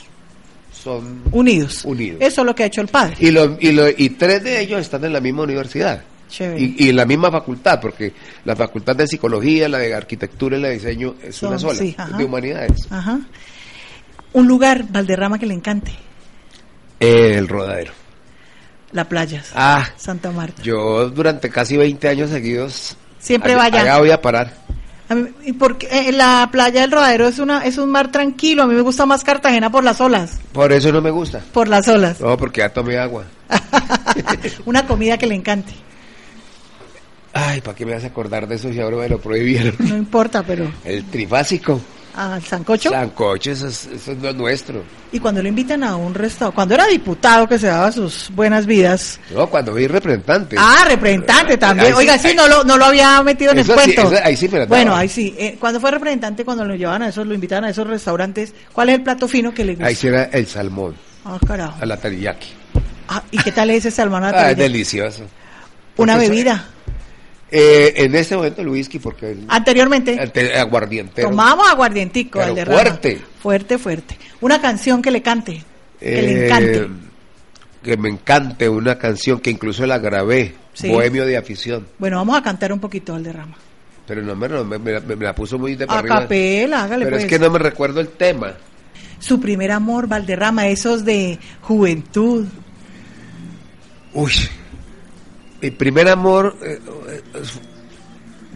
son... 0.74 1.22
Unidos. 1.32 1.86
Unidos. 1.86 2.18
Eso 2.22 2.42
es 2.42 2.46
lo 2.46 2.56
que 2.56 2.64
ha 2.64 2.66
hecho 2.68 2.82
el 2.82 2.88
padre. 2.88 3.16
Y, 3.20 3.32
lo, 3.32 3.58
y, 3.60 3.72
lo, 3.72 3.88
y 3.90 4.10
tres 4.12 4.44
de 4.44 4.60
ellos 4.62 4.80
están 4.82 5.04
en 5.06 5.14
la 5.14 5.20
misma 5.20 5.44
universidad. 5.44 6.04
Y, 6.40 6.92
la 6.94 7.06
misma 7.06 7.30
facultad, 7.32 7.80
porque 7.82 8.14
la 8.46 8.56
facultad 8.56 8.96
de 8.96 9.06
psicología, 9.08 9.68
la 9.70 9.78
de 9.80 9.94
arquitectura 9.94 10.58
y 10.58 10.62
la 10.62 10.68
de 10.70 10.74
diseño 10.76 11.16
es 11.22 11.36
Son- 11.36 11.50
una 11.50 11.60
sola, 11.60 11.80
sí, 11.80 11.90
es 11.90 12.00
ajá. 12.00 12.18
de 12.18 12.24
humanidades. 12.26 12.88
Ajá. 12.90 13.20
Un 14.34 14.48
lugar, 14.48 14.86
Valderrama, 14.90 15.38
que 15.38 15.46
le 15.46 15.54
encante. 15.54 15.92
El 17.00 17.48
rodadero. 17.48 17.92
La 18.92 19.06
playa. 19.08 19.44
Ah, 19.56 19.88
Santa 19.98 20.32
Marta. 20.32 20.62
yo 20.64 21.10
durante 21.10 21.50
casi 21.50 21.78
20 21.78 22.08
años 22.08 22.30
seguidos. 22.30 22.96
Siempre 23.20 23.54
allá- 23.54 23.62
vaya. 23.64 23.82
allá 23.82 24.00
voy 24.00 24.12
a 24.12 24.22
parar. 24.22 24.54
A 25.10 25.16
mí- 25.16 25.30
y 25.46 25.54
porque 25.54 25.88
eh, 25.92 26.12
la 26.14 26.48
playa 26.52 26.82
del 26.82 26.92
Rodadero 26.92 27.28
es 27.28 27.38
una 27.40 27.66
es 27.66 27.78
un 27.78 27.90
mar 27.90 28.12
tranquilo. 28.12 28.64
A 28.64 28.68
mí 28.68 28.74
me 28.76 28.82
gusta 28.82 29.06
más 29.06 29.24
Cartagena 29.26 29.70
por 29.70 29.84
las 29.84 30.00
olas. 30.00 30.40
Por 30.54 30.72
eso 30.72 30.90
no 30.94 31.02
me 31.02 31.12
gusta. 31.12 31.42
Por 31.52 31.68
las 31.68 31.86
olas. 31.90 32.22
No, 32.22 32.38
porque 32.38 32.62
ya 32.62 32.70
tomé 32.70 32.98
agua. 32.98 33.26
una 34.66 34.86
comida 34.88 35.18
que 35.18 35.28
le 35.28 35.36
encante. 35.36 35.74
Ay, 37.34 37.62
¿para 37.62 37.76
qué 37.76 37.86
me 37.86 37.94
vas 37.94 38.04
a 38.04 38.08
acordar 38.08 38.48
de 38.48 38.56
eso 38.56 38.72
si 38.72 38.80
ahora 38.80 38.98
me 38.98 39.10
lo 39.10 39.20
prohibieron? 39.20 39.74
No 39.80 39.96
importa, 39.98 40.44
pero 40.44 40.70
El 40.84 41.06
trifásico. 41.06 41.80
al 42.14 42.44
sancocho. 42.44 42.90
Sancocho, 42.90 43.52
eso 43.52 43.68
es, 43.70 43.86
eso 43.88 44.12
es 44.12 44.36
nuestro. 44.36 44.84
Y 45.14 45.20
cuando 45.20 45.42
lo 45.42 45.48
invitan 45.48 45.82
a 45.86 45.96
un 45.96 46.14
restaurante, 46.14 46.56
cuando 46.56 46.74
era 46.76 46.88
diputado 46.88 47.48
que 47.48 47.58
se 47.58 47.68
daba 47.68 47.90
sus 47.92 48.30
buenas 48.36 48.66
vidas. 48.66 49.18
No, 49.34 49.48
cuando 49.48 49.72
fui 49.72 49.88
representante. 49.88 50.58
Ah, 50.60 50.84
representante 50.88 51.58
también. 51.58 51.88
Ahí 51.94 52.00
Oiga, 52.00 52.18
sí, 52.18 52.34
no 52.36 52.48
lo, 52.50 52.66
no 52.66 52.78
lo 52.78 52.84
había 52.86 53.24
metido 53.24 53.52
en 53.54 53.60
el 53.60 53.66
sí, 53.66 53.72
cuento. 53.72 54.12
ahí 54.24 54.36
sí 54.36 54.50
me. 54.50 54.66
Bueno, 54.66 54.94
ahí 54.94 55.08
sí. 55.08 55.34
Eh, 55.38 55.56
cuando 55.58 55.80
fue 55.80 55.90
representante, 55.92 56.44
cuando 56.44 56.66
lo 56.66 56.76
llevaban 56.76 57.04
a 57.04 57.08
esos, 57.10 57.26
lo 57.26 57.34
invitaban 57.34 57.64
a 57.64 57.70
esos 57.70 57.88
restaurantes, 57.88 58.54
¿cuál 58.74 58.90
es 58.90 58.96
el 58.96 59.04
plato 59.04 59.28
fino 59.30 59.54
que 59.54 59.64
le 59.64 59.74
gusta? 59.76 59.88
Ahí 59.88 59.96
sí 59.96 60.08
era 60.08 60.26
el 60.26 60.48
salmón, 60.48 60.96
Ah, 61.24 61.40
carajo. 61.48 61.78
a 61.82 61.86
la 61.86 61.96
teriyaki. 61.96 62.48
Ah, 63.08 63.24
¿Y 63.32 63.38
qué 63.38 63.52
tal 63.54 63.70
es 63.70 63.86
ese 63.86 63.92
salmón 63.92 64.24
a 64.26 64.32
la 64.32 64.38
Ah, 64.48 64.52
es 64.52 64.58
delicioso. 64.58 65.22
Una 65.98 66.16
Porque 66.16 66.30
bebida. 66.30 66.66
Eh, 67.52 67.94
en 68.06 68.16
este 68.16 68.36
momento 68.38 68.62
el 68.62 68.70
whisky, 68.70 68.98
porque 69.00 69.32
el, 69.32 69.46
Anteriormente. 69.50 70.14
el 70.22 70.32
te- 70.32 70.58
aguardientero. 70.58 71.30
Tomamos 71.30 71.70
aguardientico, 71.70 72.40
Pero 72.40 72.48
Valderrama. 72.54 72.80
fuerte. 72.82 73.22
Fuerte, 73.42 73.78
fuerte. 73.78 74.18
Una 74.40 74.62
canción 74.62 75.02
que 75.02 75.12
le 75.12 75.22
cante. 75.22 75.62
Que 76.00 76.20
Eh, 76.20 76.22
le 76.22 76.46
encante. 76.46 76.88
Que 77.84 77.98
me 77.98 78.10
encante 78.10 78.70
una 78.70 78.98
canción 78.98 79.40
que 79.40 79.50
incluso 79.50 79.86
la 79.86 79.98
grabé, 80.00 80.56
Sí. 80.74 80.88
Bohemio 80.90 81.26
de 81.26 81.36
afición. 81.36 81.88
Bueno, 82.00 82.16
vamos 82.18 82.38
a 82.38 82.42
cantar 82.42 82.72
un 82.72 82.80
poquito, 82.80 83.12
Valderrama. 83.14 83.58
Pero 84.08 84.22
no 84.22 84.36
me, 84.36 84.48
no, 84.48 84.64
me, 84.64 84.80
me- 84.80 85.00
me 85.02 85.26
la 85.26 85.36
puso 85.36 85.60
muy 85.60 85.76
de 85.76 85.86
A 85.90 86.02
capela, 86.04 86.84
hágale 86.84 87.06
Pero 87.06 87.18
pues. 87.18 87.24
es 87.26 87.30
que 87.30 87.38
no 87.40 87.50
me 87.50 87.60
recuerdo 87.60 88.00
el 88.00 88.08
tema. 88.10 88.54
Su 89.20 89.40
primer 89.42 89.72
amor, 89.72 90.08
Valderrama, 90.08 90.68
esos 90.68 91.04
de 91.04 91.38
juventud. 91.62 92.46
Uy, 94.14 94.32
mi 95.62 95.72
primer 95.72 96.10
amor 96.10 96.58
eh, 96.64 96.80
eh, 97.08 97.22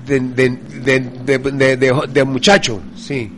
de, 0.06 0.20
de, 0.20 1.78
de, 1.78 2.08
de, 2.10 2.24
muchacho, 2.24 2.82
sí. 2.96 3.32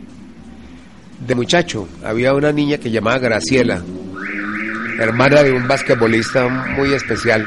De 1.26 1.34
muchacho. 1.34 1.88
Había 2.04 2.34
una 2.34 2.52
niña 2.52 2.78
que 2.78 2.90
llamaba 2.90 3.18
Graciela, 3.18 3.82
hermana 4.98 5.42
de 5.42 5.52
un 5.52 5.66
basquetbolista 5.66 6.48
muy 6.48 6.92
especial 6.92 7.46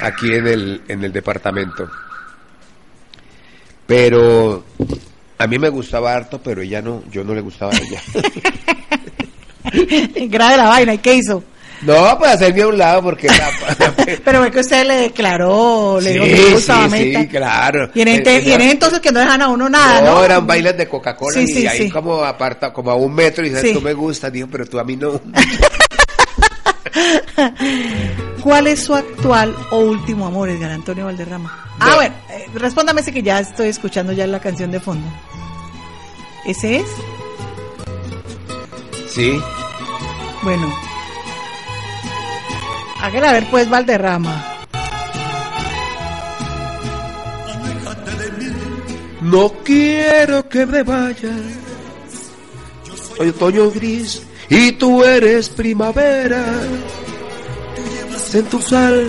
aquí 0.00 0.32
en 0.32 0.46
el, 0.46 0.82
en 0.88 1.04
el 1.04 1.12
departamento. 1.12 1.88
Pero 3.86 4.64
a 5.38 5.46
mí 5.46 5.58
me 5.58 5.68
gustaba 5.68 6.14
harto, 6.14 6.40
pero 6.42 6.62
ella 6.62 6.82
no, 6.82 7.04
yo 7.10 7.24
no 7.24 7.34
le 7.34 7.40
gustaba 7.40 7.72
a 7.72 7.78
ella. 7.78 8.02
Grave 10.28 10.56
la 10.56 10.68
vaina, 10.68 10.94
¿y 10.94 10.98
qué 10.98 11.14
hizo? 11.14 11.42
No, 11.82 12.18
pues 12.18 12.32
hacerme 12.32 12.62
a 12.62 12.66
un 12.68 12.76
lado 12.78 13.02
porque... 13.02 13.28
la- 13.28 13.92
Pero 14.24 14.44
es 14.44 14.50
que 14.50 14.60
usted 14.60 14.84
le 14.86 14.96
declaró, 14.96 16.00
le 16.00 16.12
dijo 16.12 16.24
que 16.24 16.36
sí, 16.36 16.52
gustaba 16.52 16.90
sí, 16.90 17.14
sí, 17.14 17.28
claro. 17.28 17.90
Y 17.94 18.00
en, 18.02 18.08
este- 18.08 18.36
Eh, 18.38 18.42
y 18.46 18.52
en 18.52 18.60
ese 18.62 18.70
entonces 18.72 19.00
que 19.00 19.12
no 19.12 19.20
dejan 19.20 19.42
a 19.42 19.48
uno 19.48 19.68
nada, 19.68 20.00
¿no? 20.00 20.14
no, 20.16 20.24
eran 20.24 20.46
bailes 20.46 20.76
de 20.76 20.88
Coca-Cola 20.88 21.34
Sí, 21.34 21.44
y 21.44 21.46
sí, 21.46 21.66
ahí 21.66 21.78
sí. 21.84 21.90
como 21.90 22.24
aparta, 22.24 22.72
como 22.72 22.90
a 22.90 22.94
un 22.96 23.14
metro 23.14 23.44
y 23.46 23.50
dices, 23.50 23.62
Sí. 23.62 23.72
tú 23.74 23.80
me 23.80 23.92
gustas, 23.94 24.32
dijo, 24.32 24.48
pero 24.50 24.66
tú 24.66 24.78
a 24.78 24.84
mí 24.84 24.96
no. 24.96 25.20
¿Cuál 28.42 28.66
es 28.66 28.82
su 28.84 28.94
actual 28.94 29.54
o 29.70 29.78
último 29.78 30.26
amor, 30.26 30.48
Edgar 30.48 30.70
Antonio 30.72 31.04
Valderrama? 31.04 31.66
Ah, 31.78 31.90
De- 31.90 31.94
bueno, 31.96 32.14
eh, 32.30 32.46
respóndame 32.54 33.00
ese 33.02 33.12
que 33.12 33.22
ya 33.22 33.40
estoy 33.40 33.68
escuchando 33.68 34.12
ya 34.12 34.26
la 34.26 34.40
canción 34.40 34.70
de 34.70 34.80
fondo. 34.80 35.06
¿Ese 36.46 36.76
es? 36.78 36.86
Sí. 39.10 39.38
Bueno. 40.42 40.72
Hágale 43.00 43.26
a 43.26 43.32
ver 43.32 43.46
pues 43.50 43.70
Valderrama. 43.70 44.44
No 49.20 49.52
quiero 49.64 50.48
que 50.48 50.64
me 50.64 50.82
vayas. 50.82 51.40
Soy 53.16 53.28
otoño 53.28 53.70
gris 53.70 54.22
y 54.48 54.72
tú 54.72 55.04
eres 55.04 55.48
primavera. 55.48 56.44
En 58.32 58.44
tu 58.44 58.60
sal. 58.60 59.08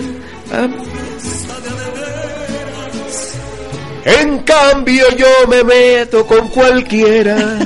En 4.04 4.38
cambio 4.40 5.04
yo 5.16 5.26
me 5.48 5.62
meto 5.62 6.26
con 6.26 6.48
cualquiera. 6.48 7.36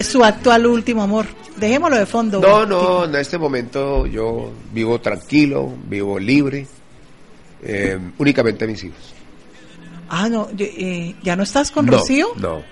su 0.00 0.22
actual 0.22 0.66
último 0.66 1.02
amor. 1.02 1.26
Dejémoslo 1.58 1.96
de 1.96 2.06
fondo. 2.06 2.40
No, 2.40 2.66
no, 2.66 3.04
en 3.04 3.14
este 3.14 3.38
momento 3.38 4.06
yo 4.06 4.52
vivo 4.72 5.00
tranquilo, 5.00 5.72
vivo 5.88 6.18
libre, 6.18 6.66
eh, 7.62 7.98
únicamente 8.18 8.66
mis 8.66 8.84
hijos. 8.84 9.14
Ah, 10.08 10.28
no, 10.28 10.48
eh, 10.58 11.14
¿ya 11.22 11.34
no 11.36 11.42
estás 11.42 11.70
con 11.70 11.86
No, 11.86 11.92
Rocío? 11.92 12.28
No, 12.36 12.62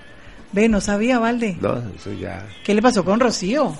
Ve, 0.51 0.69
no 0.69 0.79
sabía, 0.79 1.19
Valde. 1.19 1.57
no, 1.59 1.77
eso 1.95 2.13
ya. 2.13 2.47
¿Qué 2.63 2.73
le 2.73 2.81
pasó 2.81 3.03
con 3.03 3.19
Rocío? 3.19 3.75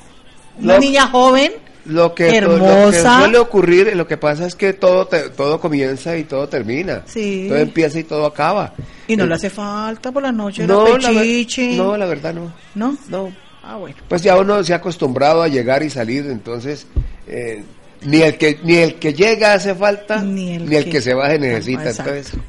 Una 0.59 0.73
Lo- 0.75 0.79
niña 0.79 1.07
joven. 1.07 1.51
Lo 1.85 2.15
que, 2.15 2.41
lo 2.41 2.53
Hermosa. 2.55 3.17
que 3.17 3.23
suele 3.25 3.37
ocurrir, 3.37 3.95
lo 3.95 4.07
que 4.07 4.17
pasa 4.17 4.47
es 4.47 4.55
que 4.55 4.73
todo 4.73 5.05
te- 5.05 5.29
todo 5.29 5.59
comienza 5.61 6.17
y 6.17 6.23
todo 6.23 6.49
termina. 6.49 7.03
Sí. 7.05 7.45
Todo 7.47 7.59
empieza 7.59 7.99
y 7.99 8.03
todo 8.05 8.25
acaba. 8.25 8.73
Y 9.07 9.15
no 9.15 9.25
Eh, 9.25 9.27
le 9.27 9.35
hace 9.35 9.51
falta 9.51 10.11
por 10.11 10.23
la 10.23 10.31
noche, 10.31 10.65
no, 10.65 10.97
la 10.97 11.09
pechiche. 11.09 11.77
no, 11.77 11.95
la 11.95 12.07
verdad 12.07 12.33
no. 12.33 12.51
¿No? 12.73 12.97
No. 13.07 13.31
Ah, 13.67 13.77
bueno. 13.77 13.95
Pues 14.07 14.21
ya 14.21 14.37
uno 14.37 14.63
se 14.63 14.73
ha 14.73 14.77
acostumbrado 14.77 15.41
a 15.41 15.47
llegar 15.47 15.81
y 15.81 15.89
salir, 15.89 16.27
entonces 16.27 16.85
eh, 17.27 17.63
ni 18.03 18.21
el 18.21 18.37
que 18.37 18.59
ni 18.63 18.75
el 18.75 18.95
que 18.95 19.13
llega 19.13 19.53
hace 19.53 19.73
falta, 19.73 20.21
Ni 20.21 20.53
el 20.53 20.69
ni 20.69 20.75
el 20.75 20.83
que- 20.83 20.91
que 20.91 21.01
se 21.01 21.13
baje 21.15 21.39
necesita. 21.39 21.89
Exacto. 21.89 22.13
Entonces, 22.13 22.39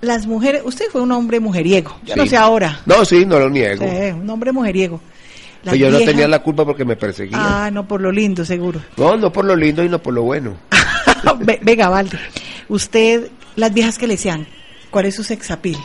Las 0.00 0.26
mujeres, 0.26 0.62
usted 0.64 0.84
fue 0.92 1.00
un 1.00 1.10
hombre 1.10 1.40
mujeriego. 1.40 1.96
Yo 2.04 2.14
no 2.16 2.24
sé 2.26 2.36
ahora. 2.36 2.80
no, 2.86 3.04
sí, 3.04 3.24
no 3.26 3.38
lo 3.40 3.50
niego. 3.50 3.84
Sí, 3.84 3.96
un 4.12 4.28
hombre 4.30 4.52
mujeriego. 4.52 5.00
Las 5.64 5.72
Pues 5.72 5.80
yo 5.80 5.90
no 5.90 5.98
tenía 5.98 6.28
la 6.28 6.40
culpa 6.40 6.64
porque 6.64 6.84
me 6.84 6.94
perseguían. 6.94 7.40
Ah, 7.42 7.68
no, 7.72 7.88
por 7.88 8.00
lo 8.00 8.12
lindo, 8.12 8.44
seguro. 8.44 8.80
No, 8.96 9.16
no 9.16 9.32
por 9.32 9.44
lo 9.44 9.56
lindo 9.56 9.82
y 9.82 9.88
no 9.88 10.00
por 10.00 10.14
lo 10.14 10.22
bueno. 10.22 10.56
Ve- 11.40 11.58
Venga, 11.62 11.88
Valde. 11.88 12.16
Usted, 12.68 13.28
las 13.56 13.74
viejas 13.74 13.98
que 13.98 14.06
le 14.06 14.14
decían, 14.14 14.46
¿cuál 14.90 15.06
es 15.06 15.16
su 15.16 15.24
sexapil? 15.24 15.76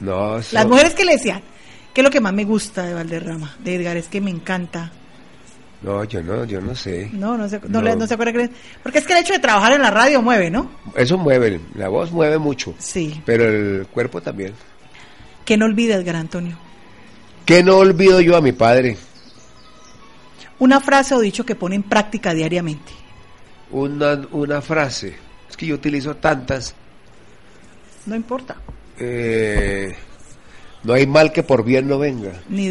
No, 0.00 0.38
eso- 0.38 0.54
Las 0.54 0.66
mujeres 0.66 0.94
que 0.94 1.04
le 1.04 1.12
decían, 1.12 1.42
¿qué 1.92 2.00
es 2.00 2.04
lo 2.04 2.10
que 2.10 2.20
más 2.20 2.32
me 2.32 2.44
gusta 2.44 2.82
de 2.84 2.94
Valderrama? 2.94 3.56
De 3.62 3.74
Edgar, 3.74 3.96
es 3.96 4.08
que 4.08 4.20
me 4.20 4.30
encanta. 4.30 4.92
no, 5.82 6.02
yo 6.04 6.20
no, 6.22 6.44
yo 6.44 6.60
no 6.60 6.74
sé. 6.74 7.08
No, 7.12 7.36
no 7.36 7.48
se, 7.48 7.60
no, 7.60 7.66
No. 7.68 7.82
le- 7.82 7.94
no 7.96 8.06
se 8.06 8.14
acuerda 8.14 8.32
que 8.32 8.50
Porque 8.82 8.98
es 8.98 9.06
que 9.06 9.12
el 9.12 9.20
hecho 9.20 9.32
de 9.32 9.38
trabajar 9.38 9.72
en 9.72 9.82
la 9.82 9.90
radio 9.92 10.20
mueve, 10.22 10.50
¿no? 10.50 10.70
Eso 10.96 11.16
mueve, 11.18 11.60
la 11.76 11.88
voz 11.88 12.10
mueve 12.10 12.36
mucho, 12.38 12.74
Sí. 12.78 13.22
pero 13.24 13.44
el 13.44 13.86
cuerpo 13.86 14.20
también. 14.20 14.54
Que 15.44 15.56
no 15.56 15.66
olvide, 15.66 15.94
Edgar 15.94 16.16
Antonio. 16.16 16.56
¿Qué 17.46 17.62
no 17.62 17.76
olvido 17.78 18.20
yo 18.20 18.36
a 18.36 18.40
mi 18.40 18.52
padre? 18.52 18.96
Una 20.58 20.80
frase 20.80 21.14
o 21.14 21.20
dicho 21.20 21.46
que 21.46 21.54
pone 21.54 21.76
en 21.76 21.84
práctica 21.84 22.34
diariamente. 22.34 22.92
Una, 23.70 24.20
una 24.32 24.60
frase. 24.60 25.14
Es 25.48 25.56
que 25.56 25.66
yo 25.66 25.76
utilizo 25.76 26.16
tantas. 26.16 26.74
No 28.06 28.16
importa. 28.16 28.56
Eh, 29.00 29.94
no 30.84 30.92
hay 30.94 31.06
mal 31.06 31.32
que 31.32 31.42
por 31.42 31.64
bien 31.64 31.88
no 31.88 31.98
venga, 31.98 32.32
Ni, 32.48 32.70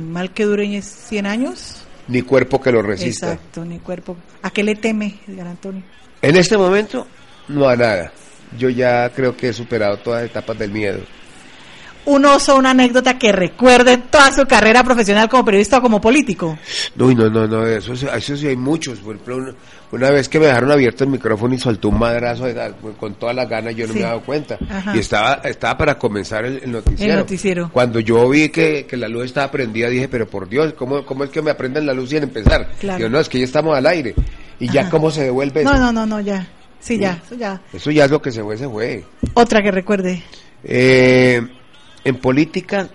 mal 0.00 0.32
que 0.32 0.44
dure 0.44 0.80
100 0.80 1.26
años. 1.26 1.82
ni 2.06 2.22
cuerpo 2.22 2.60
que 2.60 2.72
lo 2.72 2.82
resista. 2.82 3.32
Exacto, 3.32 3.64
ni 3.64 3.78
cuerpo. 3.78 4.16
¿A 4.42 4.50
qué 4.50 4.62
le 4.62 4.74
teme, 4.74 5.18
Edgar 5.26 5.46
Antonio? 5.48 5.82
En 6.22 6.36
este 6.36 6.56
momento, 6.56 7.06
no 7.48 7.68
a 7.68 7.76
nada. 7.76 8.12
Yo 8.58 8.70
ya 8.70 9.10
creo 9.10 9.36
que 9.36 9.48
he 9.50 9.52
superado 9.52 9.98
todas 9.98 10.22
las 10.22 10.30
etapas 10.30 10.58
del 10.58 10.70
miedo. 10.72 11.00
Un 12.10 12.24
oso, 12.24 12.56
una 12.56 12.70
anécdota 12.70 13.18
que 13.18 13.32
recuerde 13.32 13.98
toda 13.98 14.32
su 14.32 14.46
carrera 14.46 14.82
profesional 14.82 15.28
como 15.28 15.44
periodista 15.44 15.78
o 15.78 15.82
como 15.82 16.00
político. 16.00 16.58
No, 16.96 17.12
no, 17.12 17.28
no, 17.28 17.46
no, 17.46 17.66
eso, 17.66 17.94
sí- 17.94 18.06
eso 18.12 18.36
sí 18.36 18.46
hay 18.46 18.56
muchos. 18.56 18.98
Por 19.00 19.14
ejemplo, 19.16 19.36
una, 19.36 19.54
una 19.92 20.10
vez 20.10 20.28
que 20.28 20.38
me 20.40 20.46
dejaron 20.46 20.70
abierto 20.72 21.04
el 21.04 21.10
micrófono 21.10 21.54
y 21.54 21.58
soltó 21.58 21.90
un 21.90 21.98
madrazo 21.98 22.46
de- 22.46 22.72
con 22.98 23.14
todas 23.16 23.36
las 23.36 23.46
ganas, 23.48 23.74
yo 23.76 23.86
no 23.86 23.92
Sí. 23.92 23.98
me 23.98 24.04
he 24.04 24.08
dado 24.08 24.22
cuenta. 24.22 24.56
Ajá. 24.70 24.96
Y 24.96 25.00
estaba, 25.00 25.34
estaba 25.44 25.76
para 25.76 25.98
comenzar 25.98 26.46
el, 26.46 26.60
el 26.62 26.72
noticiero. 26.72 27.12
El 27.12 27.18
noticiero. 27.18 27.70
Cuando 27.72 28.00
yo 28.00 28.26
vi 28.28 28.48
que, 28.48 28.86
que 28.86 28.96
la 28.96 29.08
luz 29.08 29.26
estaba 29.26 29.50
prendida, 29.50 29.88
dije, 29.90 30.08
pero 30.08 30.26
por 30.26 30.48
Dios, 30.48 30.72
¿cómo, 30.72 31.04
cómo 31.04 31.24
es 31.24 31.30
que 31.30 31.42
me 31.42 31.50
aprenden 31.50 31.84
la 31.84 31.92
luz 31.92 32.08
sin 32.10 32.22
empezar? 32.22 32.70
Claro. 32.80 33.00
Yo, 33.00 33.10
no, 33.10 33.20
es 33.20 33.28
que 33.28 33.38
ya 33.38 33.44
estamos 33.44 33.76
al 33.76 33.86
aire. 33.86 34.14
Y 34.58 34.70
ya 34.70 34.88
cómo 34.88 35.10
se 35.10 35.24
devuelve 35.24 35.60
eso. 35.60 35.72
No, 35.72 35.78
no, 35.78 35.92
no, 35.92 36.06
no, 36.06 36.20
ya. 36.20 36.46
Sí, 36.80 36.96
ya, 36.98 37.20
eso 37.26 37.34
ya. 37.34 37.60
Eso 37.72 37.90
ya 37.90 38.06
es 38.06 38.10
lo 38.10 38.22
que 38.22 38.32
se 38.32 38.42
fue, 38.42 38.56
se 38.56 38.66
fue. 38.66 39.04
Otra 39.34 39.62
que 39.62 39.70
recuerde. 39.70 40.22
Eh, 40.64 41.46
en 42.04 42.16
política, 42.16 42.88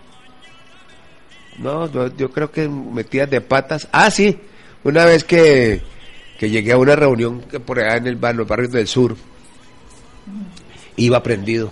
no, 1.59 1.91
yo, 1.91 2.15
yo 2.15 2.31
creo 2.31 2.51
que 2.51 2.67
metidas 2.67 3.29
de 3.29 3.41
patas. 3.41 3.87
Ah, 3.91 4.09
sí, 4.09 4.37
una 4.83 5.05
vez 5.05 5.23
que, 5.23 5.81
que 6.39 6.49
llegué 6.49 6.71
a 6.71 6.77
una 6.77 6.95
reunión 6.95 7.41
que 7.41 7.59
por 7.59 7.79
allá 7.79 7.97
en 7.97 8.07
el 8.07 8.15
bar, 8.15 8.35
los 8.35 8.47
barrios 8.47 8.71
del 8.71 8.87
sur, 8.87 9.15
iba 10.97 11.21
prendido, 11.23 11.71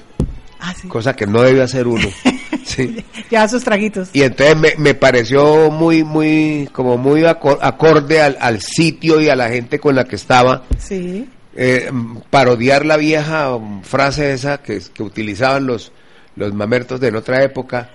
Ah, 0.60 0.74
sí. 0.80 0.88
cosa 0.88 1.16
que 1.16 1.26
no 1.26 1.42
debe 1.42 1.62
hacer 1.62 1.88
uno. 1.88 2.08
Sí. 2.64 3.04
Ya 3.30 3.48
sus 3.50 3.64
traguitos. 3.66 4.10
Y 4.14 4.22
entonces 4.22 4.56
me, 4.56 4.74
me 4.78 4.94
pareció 4.94 5.70
muy, 5.72 6.04
muy, 6.06 6.70
como 6.72 6.98
muy 6.98 7.22
acor- 7.22 7.58
acorde 7.62 8.22
al, 8.22 8.38
al 8.40 8.62
sitio 8.62 9.20
y 9.20 9.28
a 9.30 9.36
la 9.36 9.50
gente 9.50 9.80
con 9.80 9.96
la 9.96 10.06
que 10.06 10.16
estaba. 10.16 10.64
Sí. 10.78 11.28
eh, 11.56 11.90
parodiar 12.30 12.86
la 12.86 12.96
vieja 12.96 13.58
frase 13.84 14.32
esa 14.34 14.62
que, 14.62 14.80
que 14.94 15.04
utilizaban 15.04 15.66
los, 15.66 15.92
los 16.36 16.54
mamertos 16.54 17.00
de 17.00 17.10
en 17.10 17.16
otra 17.16 17.44
época, 17.44 17.90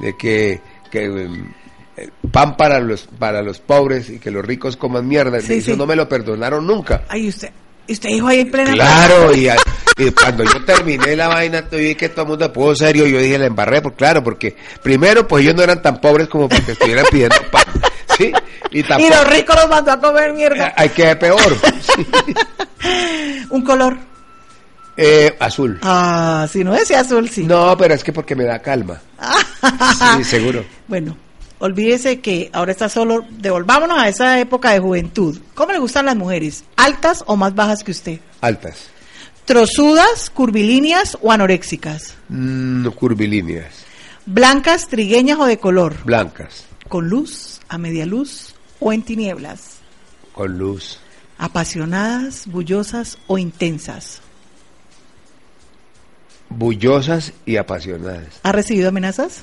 de 0.00 0.16
que, 0.16 0.60
que 0.90 1.08
mm, 1.08 1.54
eh, 1.96 2.10
pan 2.30 2.56
para 2.56 2.80
los, 2.80 3.08
para 3.18 3.42
los 3.42 3.60
pobres 3.60 4.10
y 4.10 4.18
que 4.18 4.30
los 4.30 4.44
ricos 4.44 4.76
coman 4.76 5.06
mierda. 5.06 5.40
Sí, 5.40 5.54
Eso 5.54 5.72
sí. 5.72 5.76
no 5.76 5.86
me 5.86 5.96
lo 5.96 6.08
perdonaron 6.08 6.66
nunca. 6.66 7.04
Ay, 7.08 7.28
usted, 7.28 7.50
y 7.88 7.94
usted 7.94 8.10
dijo 8.10 8.28
ahí 8.28 8.40
en 8.40 8.50
plena. 8.50 8.72
Claro, 8.72 9.34
y, 9.34 9.48
cuando 10.12 10.44
yo 10.44 10.64
terminé 10.64 11.16
la 11.16 11.26
vaina, 11.26 11.64
yo 11.70 11.78
vi 11.78 11.94
que 11.94 12.10
todo 12.10 12.22
el 12.22 12.28
mundo 12.28 12.44
se 12.44 12.50
puso 12.50 12.76
serio, 12.76 13.06
yo 13.06 13.18
dije, 13.18 13.38
la 13.38 13.46
embarré, 13.46 13.80
pues 13.80 13.94
claro, 13.96 14.22
porque 14.22 14.54
primero, 14.82 15.26
pues 15.26 15.42
ellos 15.42 15.56
no 15.56 15.62
eran 15.62 15.82
tan 15.82 16.00
pobres 16.00 16.28
como 16.28 16.48
para 16.48 16.64
que 16.64 16.72
estuvieran 16.72 17.06
pidiendo 17.10 17.36
pan, 17.50 17.64
¿sí? 18.16 18.32
Y 18.70 18.82
los 18.82 19.28
ricos 19.28 19.56
los 19.56 19.68
mandó 19.68 19.92
a 19.92 20.00
comer 20.00 20.34
mierda. 20.34 20.74
hay 20.76 20.90
que 20.90 21.02
ser 21.02 21.18
peor. 21.18 21.40
Un 23.50 23.62
color. 23.62 23.96
Eh, 25.00 25.36
azul. 25.38 25.78
Ah, 25.82 26.48
si 26.50 26.64
no 26.64 26.72
decía 26.72 27.00
azul, 27.00 27.28
sí. 27.28 27.44
No, 27.44 27.76
pero 27.76 27.94
es 27.94 28.02
que 28.02 28.12
porque 28.12 28.34
me 28.34 28.44
da 28.44 28.58
calma. 28.58 29.00
Sí, 30.16 30.24
seguro. 30.24 30.64
Bueno, 30.88 31.16
olvídese 31.60 32.20
que 32.20 32.50
ahora 32.52 32.72
está 32.72 32.88
solo. 32.88 33.24
Devolvámonos 33.30 33.98
a 33.98 34.08
esa 34.08 34.40
época 34.40 34.72
de 34.72 34.80
juventud. 34.80 35.38
¿Cómo 35.54 35.72
le 35.72 35.78
gustan 35.78 36.06
las 36.06 36.16
mujeres? 36.16 36.64
¿Altas 36.76 37.22
o 37.26 37.36
más 37.36 37.54
bajas 37.54 37.84
que 37.84 37.92
usted? 37.92 38.20
Altas. 38.40 38.88
¿Trozudas, 39.44 40.30
curvilíneas 40.30 41.16
o 41.22 41.30
anoréxicas? 41.30 42.14
Mm, 42.28 42.88
curvilíneas. 42.88 43.72
¿Blancas, 44.26 44.88
trigueñas 44.88 45.38
o 45.38 45.46
de 45.46 45.58
color? 45.58 45.96
Blancas. 46.04 46.64
¿Con 46.88 47.08
luz, 47.08 47.60
a 47.68 47.78
media 47.78 48.04
luz 48.04 48.54
o 48.80 48.92
en 48.92 49.02
tinieblas? 49.02 49.78
Con 50.32 50.58
luz. 50.58 50.98
¿Apasionadas, 51.38 52.46
bullosas 52.46 53.18
o 53.26 53.38
intensas? 53.38 54.22
Bullosas 56.50 57.32
y 57.46 57.56
apasionadas. 57.56 58.40
¿Ha 58.42 58.52
recibido 58.52 58.88
amenazas? 58.88 59.42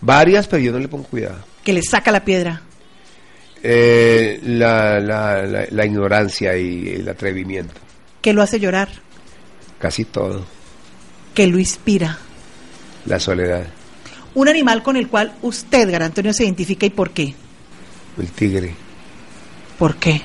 Varias, 0.00 0.48
pero 0.48 0.62
yo 0.62 0.72
no 0.72 0.78
le 0.78 0.88
pongo 0.88 1.04
cuidado. 1.04 1.38
Que 1.62 1.72
le 1.72 1.82
saca 1.82 2.10
la 2.10 2.24
piedra. 2.24 2.62
Eh, 3.62 4.40
la, 4.42 4.98
la, 4.98 5.42
la, 5.42 5.66
la 5.70 5.86
ignorancia 5.86 6.56
y 6.56 6.88
el 6.88 7.08
atrevimiento. 7.08 7.74
Que 8.20 8.32
lo 8.32 8.42
hace 8.42 8.58
llorar. 8.58 8.88
Casi 9.78 10.04
todo. 10.04 10.44
Que 11.34 11.46
lo 11.46 11.58
inspira. 11.58 12.18
La 13.06 13.20
soledad. 13.20 13.66
Un 14.34 14.48
animal 14.48 14.82
con 14.82 14.96
el 14.96 15.08
cual 15.08 15.34
usted, 15.42 15.90
Gar 15.90 16.02
Antonio, 16.02 16.32
se 16.32 16.44
identifica 16.44 16.86
y 16.86 16.90
por 16.90 17.10
qué. 17.10 17.34
El 18.18 18.30
tigre. 18.32 18.74
¿Por 19.78 19.96
qué? 19.96 20.22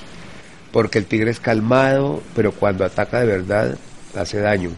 Porque 0.72 1.00
el 1.00 1.06
tigre 1.06 1.32
es 1.32 1.40
calmado, 1.40 2.22
pero 2.36 2.52
cuando 2.52 2.86
ataca 2.86 3.20
de 3.20 3.26
verdad 3.26 3.78
hace 4.16 4.40
daño. 4.40 4.72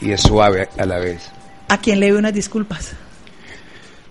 Y 0.00 0.12
es 0.12 0.20
suave 0.20 0.68
a 0.78 0.86
la 0.86 0.98
vez. 0.98 1.30
¿A 1.68 1.78
quién 1.78 2.00
le 2.00 2.10
doy 2.10 2.18
unas 2.18 2.34
disculpas? 2.34 2.92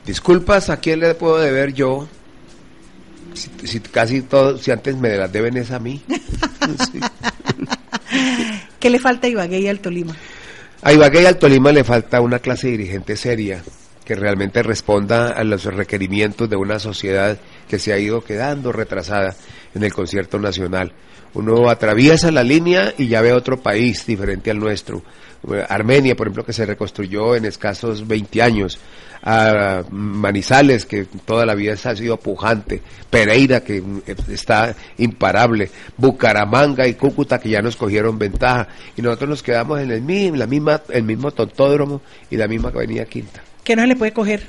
Disculpas, 0.05 0.69
¿a 0.69 0.77
quién 0.77 1.01
le 1.01 1.13
puedo 1.15 1.37
deber 1.37 1.73
yo? 1.73 2.07
Si, 3.33 3.49
si 3.67 3.79
casi 3.79 4.21
todo, 4.21 4.57
si 4.57 4.71
antes 4.71 4.95
me 4.95 5.15
las 5.17 5.31
deben 5.31 5.57
es 5.57 5.71
a 5.71 5.79
mí. 5.79 6.01
Sí. 6.91 6.99
¿Qué 8.79 8.89
le 8.89 8.99
falta 8.99 9.25
a 9.25 9.29
Ibagué 9.29 9.59
y 9.59 9.67
al 9.67 9.79
Tolima? 9.79 10.15
A 10.83 10.93
Ibagué 10.93 11.23
y 11.23 11.25
al 11.25 11.37
Tolima 11.37 11.71
le 11.71 11.83
falta 11.83 12.21
una 12.21 12.39
clase 12.39 12.67
dirigente 12.67 13.17
seria 13.17 13.63
que 14.09 14.15
realmente 14.15 14.63
responda 14.63 15.29
a 15.29 15.43
los 15.43 15.65
requerimientos 15.65 16.49
de 16.49 16.55
una 16.55 16.79
sociedad 16.79 17.37
que 17.67 17.77
se 17.77 17.93
ha 17.93 17.99
ido 17.99 18.23
quedando 18.23 18.71
retrasada 18.71 19.35
en 19.75 19.83
el 19.83 19.93
concierto 19.93 20.39
nacional. 20.39 20.93
Uno 21.33 21.69
atraviesa 21.69 22.31
la 22.31 22.43
línea 22.43 22.93
y 22.97 23.07
ya 23.07 23.21
ve 23.21 23.33
otro 23.33 23.57
país 23.59 24.05
diferente 24.05 24.51
al 24.51 24.59
nuestro. 24.59 25.03
Eh, 25.51 25.65
Armenia, 25.67 26.15
por 26.15 26.27
ejemplo, 26.27 26.45
que 26.45 26.53
se 26.53 26.65
reconstruyó 26.65 27.35
en 27.35 27.45
escasos 27.45 28.07
20 28.07 28.41
años. 28.41 28.79
A 29.21 29.83
Manizales, 29.91 30.85
que 30.85 31.05
toda 31.25 31.45
la 31.45 31.53
vida 31.53 31.73
ha 31.73 31.95
sido 31.95 32.15
pujante. 32.17 32.81
Pereira, 33.09 33.61
que 33.61 33.81
mm, 33.81 34.01
está 34.29 34.73
imparable. 34.97 35.69
Bucaramanga 35.97 36.87
y 36.87 36.93
Cúcuta, 36.93 37.37
que 37.37 37.49
ya 37.49 37.61
nos 37.61 37.75
cogieron 37.75 38.17
ventaja. 38.17 38.67
Y 38.95 39.01
nosotros 39.01 39.29
nos 39.29 39.43
quedamos 39.43 39.81
en 39.81 39.91
el 39.91 40.01
mismo, 40.01 40.37
la 40.37 40.47
misma, 40.47 40.81
el 40.89 41.03
mismo 41.03 41.31
tontódromo 41.31 42.01
y 42.31 42.37
la 42.37 42.47
misma 42.47 42.69
avenida 42.69 43.05
Quinta. 43.05 43.41
¿Qué 43.63 43.75
no 43.75 43.81
se 43.81 43.89
le 43.89 43.95
puede 43.97 44.13
coger? 44.13 44.43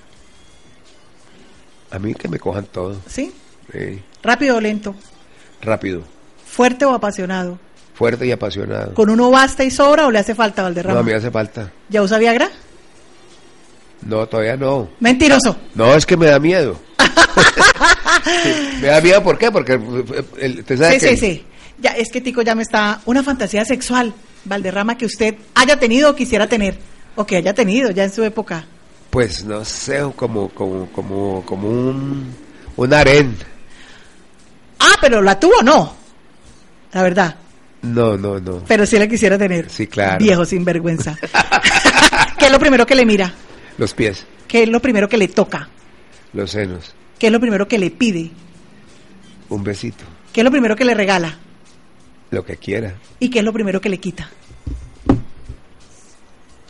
A 1.90 1.98
mí 1.98 2.14
que 2.14 2.28
me 2.28 2.38
cojan 2.38 2.66
todo. 2.66 2.96
¿Sí? 3.06 3.32
Sí. 3.72 4.00
Rápido 4.22 4.56
o 4.56 4.60
lento. 4.60 4.94
Rápido, 5.60 6.04
Fuerte 6.60 6.84
o 6.84 6.92
apasionado. 6.92 7.58
fuerte 7.94 8.26
y 8.26 8.32
apasionado. 8.32 8.92
¿Con 8.92 9.08
uno 9.08 9.30
basta 9.30 9.64
y 9.64 9.70
sobra 9.70 10.06
o 10.06 10.10
le 10.10 10.18
hace 10.18 10.34
falta 10.34 10.62
Valderrama? 10.62 10.98
No, 10.98 11.02
me 11.06 11.14
hace 11.14 11.30
falta. 11.30 11.72
¿Ya 11.88 12.02
usa 12.02 12.18
Viagra? 12.18 12.50
No, 14.02 14.26
todavía 14.26 14.58
no. 14.58 14.90
Mentiroso. 15.00 15.56
No, 15.74 15.94
es 15.94 16.04
que 16.04 16.18
me 16.18 16.26
da 16.26 16.38
miedo. 16.38 16.76
Sí, 18.42 18.78
me 18.82 18.88
da 18.88 19.00
miedo, 19.00 19.22
¿por 19.22 19.38
qué? 19.38 19.50
Porque 19.50 19.80
eh, 20.36 20.62
te 20.66 20.76
Sí, 20.76 20.82
sabes 20.82 21.02
sí, 21.02 21.08
que 21.08 21.16
sí. 21.16 21.46
Ya, 21.78 21.92
es 21.92 22.10
que 22.12 22.20
Tico 22.20 22.42
ya 22.42 22.54
me 22.54 22.62
está... 22.62 23.00
Una 23.06 23.22
fantasía 23.22 23.64
sexual, 23.64 24.12
Valderrama, 24.44 24.98
que 24.98 25.06
usted 25.06 25.36
haya 25.54 25.78
tenido 25.78 26.10
o 26.10 26.14
quisiera 26.14 26.46
tener. 26.46 26.76
O 27.16 27.24
que 27.24 27.36
haya 27.38 27.54
tenido 27.54 27.90
ya 27.90 28.04
en 28.04 28.12
su 28.12 28.22
época. 28.22 28.66
Pues 29.08 29.44
no 29.44 29.64
sé, 29.64 30.02
como, 30.14 30.50
como, 30.50 30.86
como, 30.92 31.42
como 31.46 31.68
un, 31.68 32.34
un 32.76 32.92
harén. 32.94 33.34
Ah, 34.78 34.96
pero 35.00 35.22
la 35.22 35.40
tuvo 35.40 35.54
o 35.60 35.62
no. 35.62 35.99
La 36.92 37.03
verdad. 37.03 37.37
No, 37.83 38.16
no, 38.16 38.38
no. 38.40 38.64
Pero 38.66 38.85
sí 38.85 38.98
la 38.98 39.07
quisiera 39.09 39.38
tener. 39.38 39.70
Sí, 39.70 39.87
claro. 39.87 40.18
Viejo 40.18 40.44
sinvergüenza. 40.44 41.16
¿Qué 42.38 42.46
es 42.46 42.53
lo 42.53 42.59
primero 42.59 42.85
que 42.87 42.94
le 42.94 43.05
mira? 43.07 43.33
Los 43.79 43.94
pies, 43.94 44.26
¿Qué 44.48 44.64
es 44.64 44.68
lo 44.68 44.81
primero 44.81 45.09
que 45.09 45.16
le 45.16 45.29
toca? 45.29 45.68
los 46.33 46.50
senos, 46.50 46.94
¿Qué 47.18 47.26
es 47.29 47.33
lo 47.33 47.40
primero 47.40 47.66
que 47.68 47.79
le 47.79 47.90
pide? 47.90 48.31
un 49.48 49.64
besito, 49.64 50.05
¿Qué 50.33 50.40
es 50.40 50.44
lo 50.44 50.50
primero 50.50 50.76
que 50.76 50.85
le 50.85 50.94
regala? 50.94 51.38
lo 52.31 52.44
que 52.44 52.57
quiera. 52.57 52.94
¿Y 53.18 53.31
qué 53.31 53.38
es 53.40 53.44
lo 53.44 53.53
primero 53.53 53.81
que 53.81 53.88
le 53.88 53.98
quita? 53.98 54.29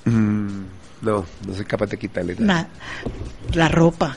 Mm, 0.04 0.62
no, 1.02 1.26
no 1.46 1.54
soy 1.54 1.64
capaz 1.64 1.86
de 1.86 1.98
quitarle 1.98 2.34
nada. 2.38 2.44
Nada. 2.46 2.68
La 3.54 3.68
ropa. 3.68 4.16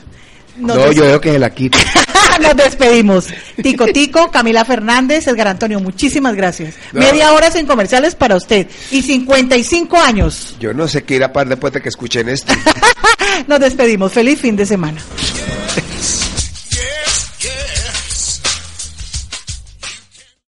Nos 0.56 0.76
No, 0.76 0.86
des- 0.86 0.96
yo 0.96 1.02
veo 1.04 1.20
que 1.20 1.32
se 1.32 1.38
la 1.38 1.50
quito. 1.50 1.78
Nos 2.40 2.56
despedimos. 2.56 3.26
Tico 3.62 3.86
Tico, 3.86 4.30
Camila 4.30 4.64
Fernández, 4.64 5.26
Edgar 5.28 5.48
Antonio, 5.48 5.78
muchísimas 5.80 6.34
gracias. 6.34 6.74
No. 6.92 7.00
Media 7.00 7.32
hora 7.32 7.50
sin 7.50 7.66
comerciales 7.66 8.14
para 8.14 8.36
usted. 8.36 8.66
Y 8.90 9.02
55 9.02 9.96
años. 9.98 10.56
Yo 10.58 10.72
no 10.74 10.88
sé 10.88 11.04
qué 11.04 11.16
ir 11.16 11.24
a 11.24 11.32
par 11.32 11.48
después 11.48 11.72
de 11.72 11.80
que 11.80 11.88
escuchen 11.88 12.28
esto. 12.28 12.52
Nos 13.46 13.60
despedimos. 13.60 14.12
Feliz 14.12 14.40
fin 14.40 14.56
de 14.56 14.66
semana. 14.66 15.00